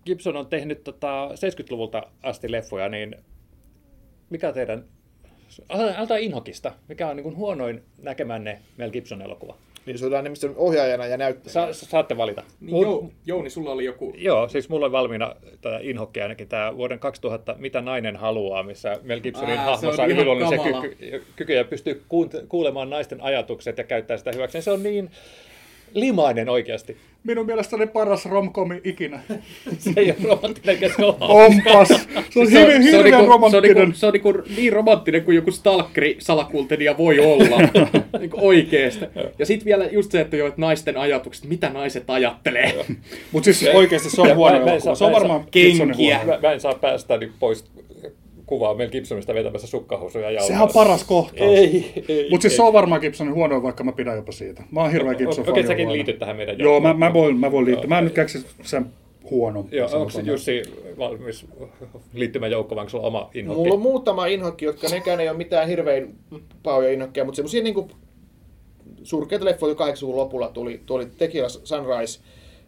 Gibson 0.07 0.37
on 0.37 0.47
tehnyt 0.47 0.85
tota, 0.85 1.29
70-luvulta 1.29 2.03
asti 2.23 2.53
leffoja, 2.53 2.89
niin 2.89 3.17
mikä 4.31 4.53
teidän, 4.53 4.85
ältä 5.97 6.17
Inhokista, 6.17 6.73
mikä 6.89 7.09
on 7.09 7.17
niin 7.17 7.25
kuin 7.25 7.37
huonoin 7.37 7.83
näkemänne 8.03 8.59
Mel 8.77 8.91
Gibson-elokuva? 8.91 9.55
Niin 9.87 9.99
se 9.99 10.07
on 10.07 10.25
nimistä 10.25 10.49
ohjaajana 10.57 11.07
ja 11.07 11.17
näyttelijänä. 11.17 11.73
Sa, 11.73 11.87
saatte 11.87 12.17
valita. 12.17 12.43
Niin, 12.61 12.71
Mut- 12.71 12.83
Jou, 12.83 13.11
Jouni, 13.27 13.51
sulla 13.51 13.71
oli 13.71 13.85
joku... 13.85 14.15
Joo, 14.17 14.49
siis 14.49 14.69
mulla 14.69 14.87
on 14.87 14.93
valmiina 14.93 15.35
tämä 15.61 15.79
Inhokki 15.83 16.21
ainakin 16.23 16.49
tämä 16.49 16.77
vuoden 16.77 16.99
2000 16.99 17.55
Mitä 17.59 17.81
nainen 17.81 18.17
haluaa, 18.17 18.63
missä 18.63 18.99
Mel 19.03 19.21
Gibsonin 19.21 19.59
Ää, 19.59 19.65
hahmo 19.65 19.93
saa 19.93 20.07
yliluonnollisia 20.07 20.81
kyky, 20.81 21.25
kykyjä 21.37 21.59
ja 21.59 21.65
pystyy 21.65 22.05
kuulemaan 22.49 22.91
naisten 22.91 23.21
ajatukset 23.21 23.79
ja 23.79 23.85
käyttää 23.85 24.17
sitä 24.17 24.33
hyväkseen. 24.33 24.63
Se 24.63 24.71
on 24.71 24.83
niin 24.83 25.11
limainen 25.95 26.49
oikeasti. 26.49 26.97
Minun 27.25 27.47
mielestäni 27.47 27.87
paras 27.87 28.27
romkomi 28.27 28.81
ikinä. 28.85 29.21
Se 29.79 29.93
ei 29.97 30.07
ole 30.11 30.17
romanttinen, 30.23 30.75
eikä 30.75 30.89
se 30.97 31.05
ole 31.05 31.15
Onpas! 31.21 31.89
Se 31.89 32.41
on 32.41 32.51
hyvin, 32.51 32.83
se 32.91 32.99
on 32.99 33.05
hirveän 33.05 33.05
niinku- 33.05 33.11
Se 33.11 33.17
on, 33.17 33.29
romanttinen. 33.29 33.77
niinku, 33.77 33.97
se 33.97 34.07
on 34.07 34.13
niinku 34.13 34.33
niin 34.57 34.73
romanttinen 34.73 35.25
kuin 35.25 35.35
joku 35.35 35.51
stalkeri 35.51 36.17
salakultelija 36.19 36.99
voi 36.99 37.21
olla. 37.21 37.59
niinku 38.21 38.37
oikeesti. 38.41 39.05
Ja 39.39 39.47
sitten 39.47 39.65
vielä 39.65 39.85
just 39.85 40.13
se, 40.13 40.21
että 40.21 40.37
jo, 40.37 40.47
että 40.47 40.61
naisten 40.61 40.97
ajatukset, 40.97 41.45
mitä 41.45 41.69
naiset 41.71 42.05
ajattelee. 42.11 42.85
Mutta 43.33 43.53
siis 43.53 43.75
oikeasti 43.75 44.11
se 44.11 44.21
on 44.21 44.37
huono 44.37 44.95
Se 44.95 45.05
on 45.05 45.13
varmaan 45.13 45.45
Kenkiä. 45.51 46.21
Mä, 46.27 46.39
mä 46.43 46.53
en 46.53 46.61
saa 46.61 46.75
päästä 46.75 47.17
niin 47.19 47.33
pois 47.41 47.65
kuvaa 48.51 48.75
Mel 48.75 48.89
Gibsonista 48.89 49.35
vetämässä 49.35 49.67
sukkahousuja 49.67 50.31
ja 50.31 50.43
Sehän 50.43 50.63
on 50.63 50.71
paras 50.75 51.05
kohtaus. 51.05 51.51
Ei, 51.51 51.93
ei. 52.09 52.31
Mutta 52.31 52.43
siis 52.43 52.53
ei. 52.53 52.57
se 52.57 52.63
on 52.63 52.73
varmaan 52.73 53.01
Gibsonin 53.01 53.35
huono, 53.35 53.63
vaikka 53.63 53.85
mä 53.85 53.93
pidän 53.93 54.17
jopa 54.17 54.33
siitä. 54.33 54.63
Mä 54.71 54.81
oon 54.81 54.93
hirveä 54.93 55.15
Gibson 55.15 55.41
Okei, 55.41 55.55
fani 55.55 55.67
säkin 55.67 55.93
liityt 55.93 56.19
tähän 56.19 56.37
meidän 56.37 56.59
Joo, 56.59 56.81
mä, 56.81 56.89
joukkoon. 56.89 56.99
mä 56.99 57.13
voin, 57.13 57.37
mä 57.37 57.53
voin 57.53 57.65
liittyä. 57.65 57.89
Mä 57.89 57.99
en 57.99 58.05
nyt 58.05 58.15
keksi 58.15 58.47
sen 58.63 58.87
huonon. 59.31 59.69
Joo, 59.73 59.89
onko. 59.93 60.21
Jussi 60.25 60.63
valmis 60.99 61.47
liittymään 62.13 62.53
joukkoon, 62.53 62.77
vai 62.77 62.83
onko 62.83 62.91
sulla 62.91 63.07
oma 63.07 63.31
inhokki? 63.35 63.63
Mulla 63.63 63.75
on 63.75 63.81
muutama 63.81 64.27
inhokki, 64.27 64.65
jotka 64.65 64.89
nekään 64.89 65.21
ei 65.21 65.29
ole 65.29 65.37
mitään 65.37 65.69
hirveän 65.69 66.09
pahoja 66.63 66.91
inhokkeja, 66.91 67.25
mutta 67.25 67.37
semmoisia 67.37 67.63
niinku 67.63 67.89
surkeita 69.03 69.45
leffoja 69.45 69.75
80-luvun 69.75 70.17
lopulla 70.17 70.49
tuli, 70.49 70.81
tuli 70.87 71.07
Tequila 71.19 71.49
Sunrise, 71.49 72.21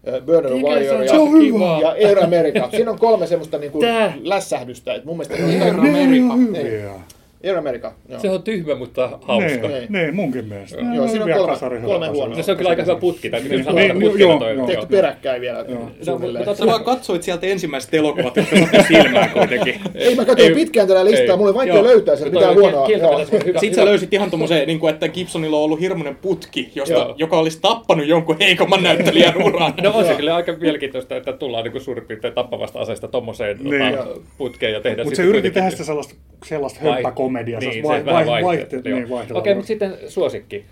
Tequila 0.05 0.69
Warrior 0.69 1.09
Sunrise 1.09 1.47
ja, 1.47 1.53
kiva. 1.53 1.79
ja 1.81 1.89
Air 1.89 2.25
America. 2.25 2.69
Siinä 2.71 2.91
on 2.91 2.99
kolme 2.99 3.27
semmoista 3.27 3.59
niinku 3.59 3.81
lässähdystä. 4.23 4.95
Et 4.95 5.05
mun 5.05 5.17
mielestä 5.17 5.37
ne 5.37 5.45
on 5.45 5.63
Air 5.63 5.75
America. 5.75 7.01
Air 7.45 7.59
America. 7.59 7.93
Joo. 8.09 8.21
Se 8.21 8.31
on 8.31 8.43
tyhmä, 8.43 8.75
mutta 8.75 9.19
hauska. 9.23 9.69
Niin, 9.69 9.87
niin, 9.89 10.15
munkin 10.15 10.45
mielestä. 10.45 10.77
Joo, 10.81 10.95
Joo, 10.95 11.09
siinä 11.09 11.25
on 11.25 11.31
kolme- 11.31 11.37
kolme 11.39 11.53
kasari- 11.53 11.81
huonoa. 11.81 12.29
No, 12.37 12.43
se 12.43 12.51
on 12.51 12.57
kyllä 12.57 12.71
aika 12.71 12.83
hyvä 12.83 12.97
putki, 12.97 13.31
täytyy 13.31 13.51
Niin, 13.51 13.75
niin, 13.75 14.01
putkina 14.01 14.19
joo, 14.31 14.39
toi- 14.39 14.55
joo. 14.55 14.67
Tehty 14.67 14.87
peräkkäin 14.87 15.41
vielä 15.41 15.65
suunnilleen. 16.03 16.45
mutta 16.47 16.59
Sä 16.61 16.67
vaan 16.67 16.85
katsoit 16.85 17.23
sieltä 17.23 17.47
ensimmäiset 17.47 17.95
elokuvat, 17.95 18.37
jotka 18.37 18.57
sattui 18.57 18.83
silmään 19.03 19.31
kuitenkin. 19.31 19.81
Ei, 19.95 20.15
mä 20.15 20.25
katsoin 20.25 20.55
pitkään 20.55 20.89
tätä 20.89 21.05
listaa, 21.05 21.37
oli 21.37 21.55
vaikea 21.55 21.75
Joo. 21.75 21.85
löytää 21.85 22.17
sieltä 22.17 22.35
mitään 22.35 22.55
huonoa. 22.55 22.89
Joo. 22.89 23.25
Sitten 23.45 23.75
sä 23.75 23.85
löysit 23.85 24.13
ihan 24.15 24.31
tommosen, 24.31 24.67
niin 24.67 24.79
kuin, 24.81 24.95
että 24.95 25.09
Gibsonilla 25.09 25.57
on 25.57 25.63
ollut 25.63 25.81
hirmuinen 25.81 26.17
putki, 26.17 26.73
josta, 26.75 26.95
Joo. 26.95 27.15
joka 27.19 27.39
olisi 27.39 27.59
tappanut 27.63 28.07
jonkun 28.07 28.37
heikomman 28.41 28.83
näyttelijän 28.83 29.43
uran. 29.43 29.75
No 29.83 29.91
on 29.95 30.05
se 30.05 30.15
kyllä 30.15 30.35
aika 30.37 30.53
mielenkiintoista, 30.61 31.17
että 31.17 31.33
tullaan 31.33 31.65
niin 31.65 31.81
suurin 31.81 32.05
piirtein 32.07 32.35
tappavasta 32.35 32.79
aseesta 32.81 33.09
tommoseen 33.09 33.59
Niin. 33.63 33.95
tota, 33.97 34.21
putkeen 34.39 34.73
ja 34.73 34.81
tehdään 34.81 35.07
Mutta 35.07 35.17
se 35.17 35.23
yritti 35.23 35.51
tehdä 35.51 35.71
sitä 35.71 35.85
sellaista, 35.85 36.15
sellaista 36.45 36.81
Vai- 36.85 36.93
hömppäkomediaa, 36.93 37.61
Niin, 37.61 37.85
vai, 37.85 38.07
vai, 38.07 38.45
vaihteet, 38.45 38.85
joo. 38.85 38.99
niin, 38.99 39.11
vaihtelua. 39.11 39.41
Okei, 39.41 39.55
mutta 39.55 39.67
sitten 39.67 39.99
suosikki. 40.09 40.65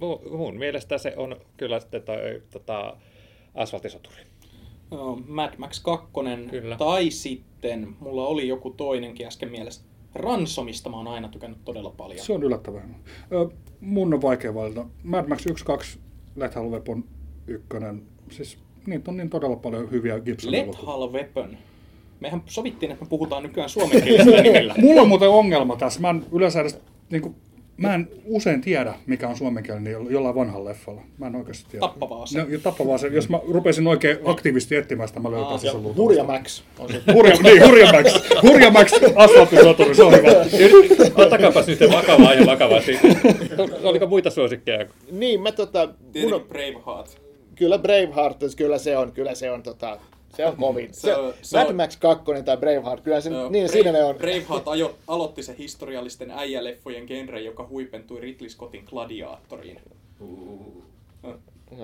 Mu- 0.00 0.36
Mun 0.36 0.56
mielestä 0.58 0.98
se 0.98 1.12
on 1.16 1.36
kyllä 1.56 1.80
sitten 1.80 2.02
toi 2.02 2.42
tota, 2.50 2.96
asfalttisoturi. 3.54 4.16
Joo, 4.90 5.20
Mad 5.28 5.52
Max 5.58 5.82
2, 5.82 6.06
Kyllä. 6.50 6.76
tai 6.76 7.10
sitten, 7.10 7.88
mulla 8.00 8.26
oli 8.26 8.48
joku 8.48 8.70
toinenkin 8.70 9.26
äsken 9.26 9.50
mielessä. 9.50 9.82
Ransomista 10.14 10.90
mä 10.90 10.96
oon 10.96 11.08
aina 11.08 11.28
tykännyt 11.28 11.58
todella 11.64 11.90
paljon. 11.90 12.18
Se 12.18 12.32
on 12.32 12.42
yllättävän. 12.42 12.96
Ö, 13.32 13.48
mun 13.80 14.14
on 14.14 14.22
vaikea 14.22 14.54
valita. 14.54 14.86
Mad 15.02 15.28
Max 15.28 15.46
1, 15.46 15.64
2, 15.64 15.98
Lethal 16.36 16.70
Weapon 16.70 17.04
1. 17.46 17.68
Siis 18.30 18.58
niitä 18.86 19.10
on 19.10 19.16
niin 19.16 19.30
todella 19.30 19.56
paljon 19.56 19.90
hyviä 19.90 20.20
Gibson 20.20 20.54
elokuvia. 20.54 20.80
Lethal 20.80 21.12
Weapon. 21.12 21.56
Mehän 22.20 22.42
sovittiin, 22.46 22.92
että 22.92 23.04
me 23.04 23.08
puhutaan 23.08 23.42
nykyään 23.42 23.68
suomenkielisellä 23.70 24.42
nimellä. 24.52 24.74
Mulla 24.78 25.02
on 25.02 25.08
muuten 25.08 25.28
ongelma 25.28 25.76
tässä. 25.76 26.00
Mä 26.00 26.10
en 26.10 26.24
yleensä 26.32 26.60
edes, 26.60 26.78
niin 27.10 27.22
kuin, 27.22 27.34
mä 27.76 27.94
en 27.94 28.08
usein 28.24 28.60
tiedä, 28.60 28.94
mikä 29.06 29.28
on 29.28 29.36
suomenkielinen 29.36 29.92
jo- 29.92 30.06
jollain 30.10 30.34
vanhalla 30.34 30.68
leffalla. 30.68 31.00
Mä 31.18 31.26
en 31.26 31.36
oikeasti 31.36 31.70
tiedä. 31.70 31.80
Tappava 31.86 32.22
ase. 32.22 32.38
No, 32.38 32.46
ja 32.48 32.58
tappava 32.58 32.94
ase. 32.94 33.06
Jos 33.08 33.28
mä 33.28 33.38
rupesin 33.48 33.86
oikein 33.86 34.18
aktiivisesti 34.24 34.76
etsimään 34.76 35.08
sitä, 35.08 35.20
mä 35.20 35.30
löytäisin 35.30 35.70
sen 35.70 35.82
luultavasti. 35.82 36.02
Hurja 36.02 36.24
Max 36.24 36.62
on 36.78 36.88
se. 36.92 37.02
Hurja, 37.12 37.34
niin, 37.42 37.66
Hurja 37.68 37.92
Max. 37.92 38.32
Hurja 38.42 38.70
Max, 38.70 38.92
asfalttisoturi, 39.16 39.94
se 39.94 40.02
on 40.02 40.12
hyvä. 40.16 40.28
Ottakaapas 41.24 41.66
nyt 41.66 41.80
vakavaa 41.92 42.34
ja 42.34 42.46
vakavasti. 42.46 42.98
Oliko 43.82 44.06
muita 44.06 44.30
suosikkeja? 44.30 44.86
Niin, 45.12 45.40
mä 45.42 45.52
tota, 45.52 45.88
mun 46.22 46.34
on, 46.34 46.40
Braveheart. 46.48 47.20
kyllä 47.54 47.78
Braveheart, 47.78 48.36
kyllä 48.56 48.78
se 48.78 48.96
on, 48.96 49.12
kyllä 49.12 49.34
se 49.34 49.50
on 49.50 49.62
tota, 49.62 49.98
se 50.36 50.46
on 50.46 50.56
kovin. 50.56 50.94
Se 50.94 51.00
Se, 51.00 51.14
se 51.42 51.56
Mad 51.58 51.70
on- 51.70 51.76
Max 51.76 51.96
2 51.98 52.24
tai 52.44 52.56
Braveheart, 52.56 53.00
kyllä 53.04 53.20
se, 53.20 53.30
Joo, 53.30 53.50
niin 53.50 53.66
Brave- 53.66 53.72
siinä 53.72 53.92
ne 53.92 54.04
on. 54.04 54.14
Braveheart 54.14 54.68
ajo, 54.68 54.94
aloitti 55.08 55.42
se 55.42 55.54
historiallisten 55.58 56.30
äijäleffojen 56.30 57.06
genre, 57.06 57.40
joka 57.40 57.66
huipentui 57.68 58.20
Ridley 58.20 58.48
Scottin 58.48 58.84
Gladiatoriin. 58.86 59.80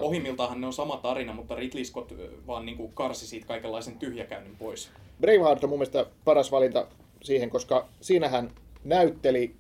Pohjimmiltaanhan 0.01 0.61
ne 0.61 0.67
on 0.67 0.73
sama 0.73 0.97
tarina, 0.97 1.33
mutta 1.33 1.55
Ridley 1.55 1.85
Scott 1.85 2.13
vaan 2.47 2.67
niinku 2.67 2.89
karsi 2.89 3.27
siitä 3.27 3.47
kaikenlaisen 3.47 3.99
tyhjäkäynnin 3.99 4.57
pois. 4.57 4.89
Braveheart 5.21 5.65
on 5.65 5.71
mun 5.71 5.79
mielestä 5.79 6.07
paras 6.25 6.51
valinta 6.53 6.87
siihen, 7.23 7.51
koska 7.51 7.89
siinähän 8.01 8.51
näytteli, 8.85 9.55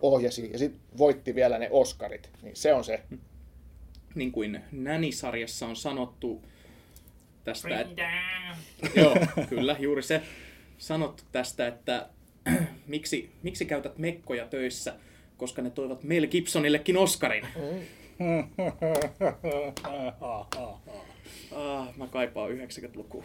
ohjasi 0.00 0.50
ja 0.52 0.58
sitten 0.58 0.80
voitti 0.98 1.34
vielä 1.34 1.58
ne 1.58 1.68
Oscarit. 1.70 2.30
Niin 2.42 2.56
se 2.56 2.74
on 2.74 2.84
se. 2.84 3.00
Niin 4.14 4.32
kuin 4.32 4.60
Nanny-sarjassa 4.72 5.66
on 5.66 5.76
sanottu 5.76 6.40
tästä, 7.48 7.80
että... 7.80 8.10
Joo, 8.94 9.16
kyllä, 9.48 9.76
juuri 9.78 10.02
se 10.02 10.22
sanottu 10.78 11.22
tästä, 11.32 11.66
että 11.66 12.08
miksi, 12.86 13.30
miksi 13.42 13.64
käytät 13.64 13.98
mekkoja 13.98 14.46
töissä, 14.46 14.94
koska 15.36 15.62
ne 15.62 15.70
toivat 15.70 16.02
Mel 16.02 16.26
Gibsonillekin 16.26 16.96
Oscarin. 16.96 17.46
Ah, 21.52 21.96
mä 21.96 22.06
kaipaan 22.06 22.50
90-lukua. 22.50 23.24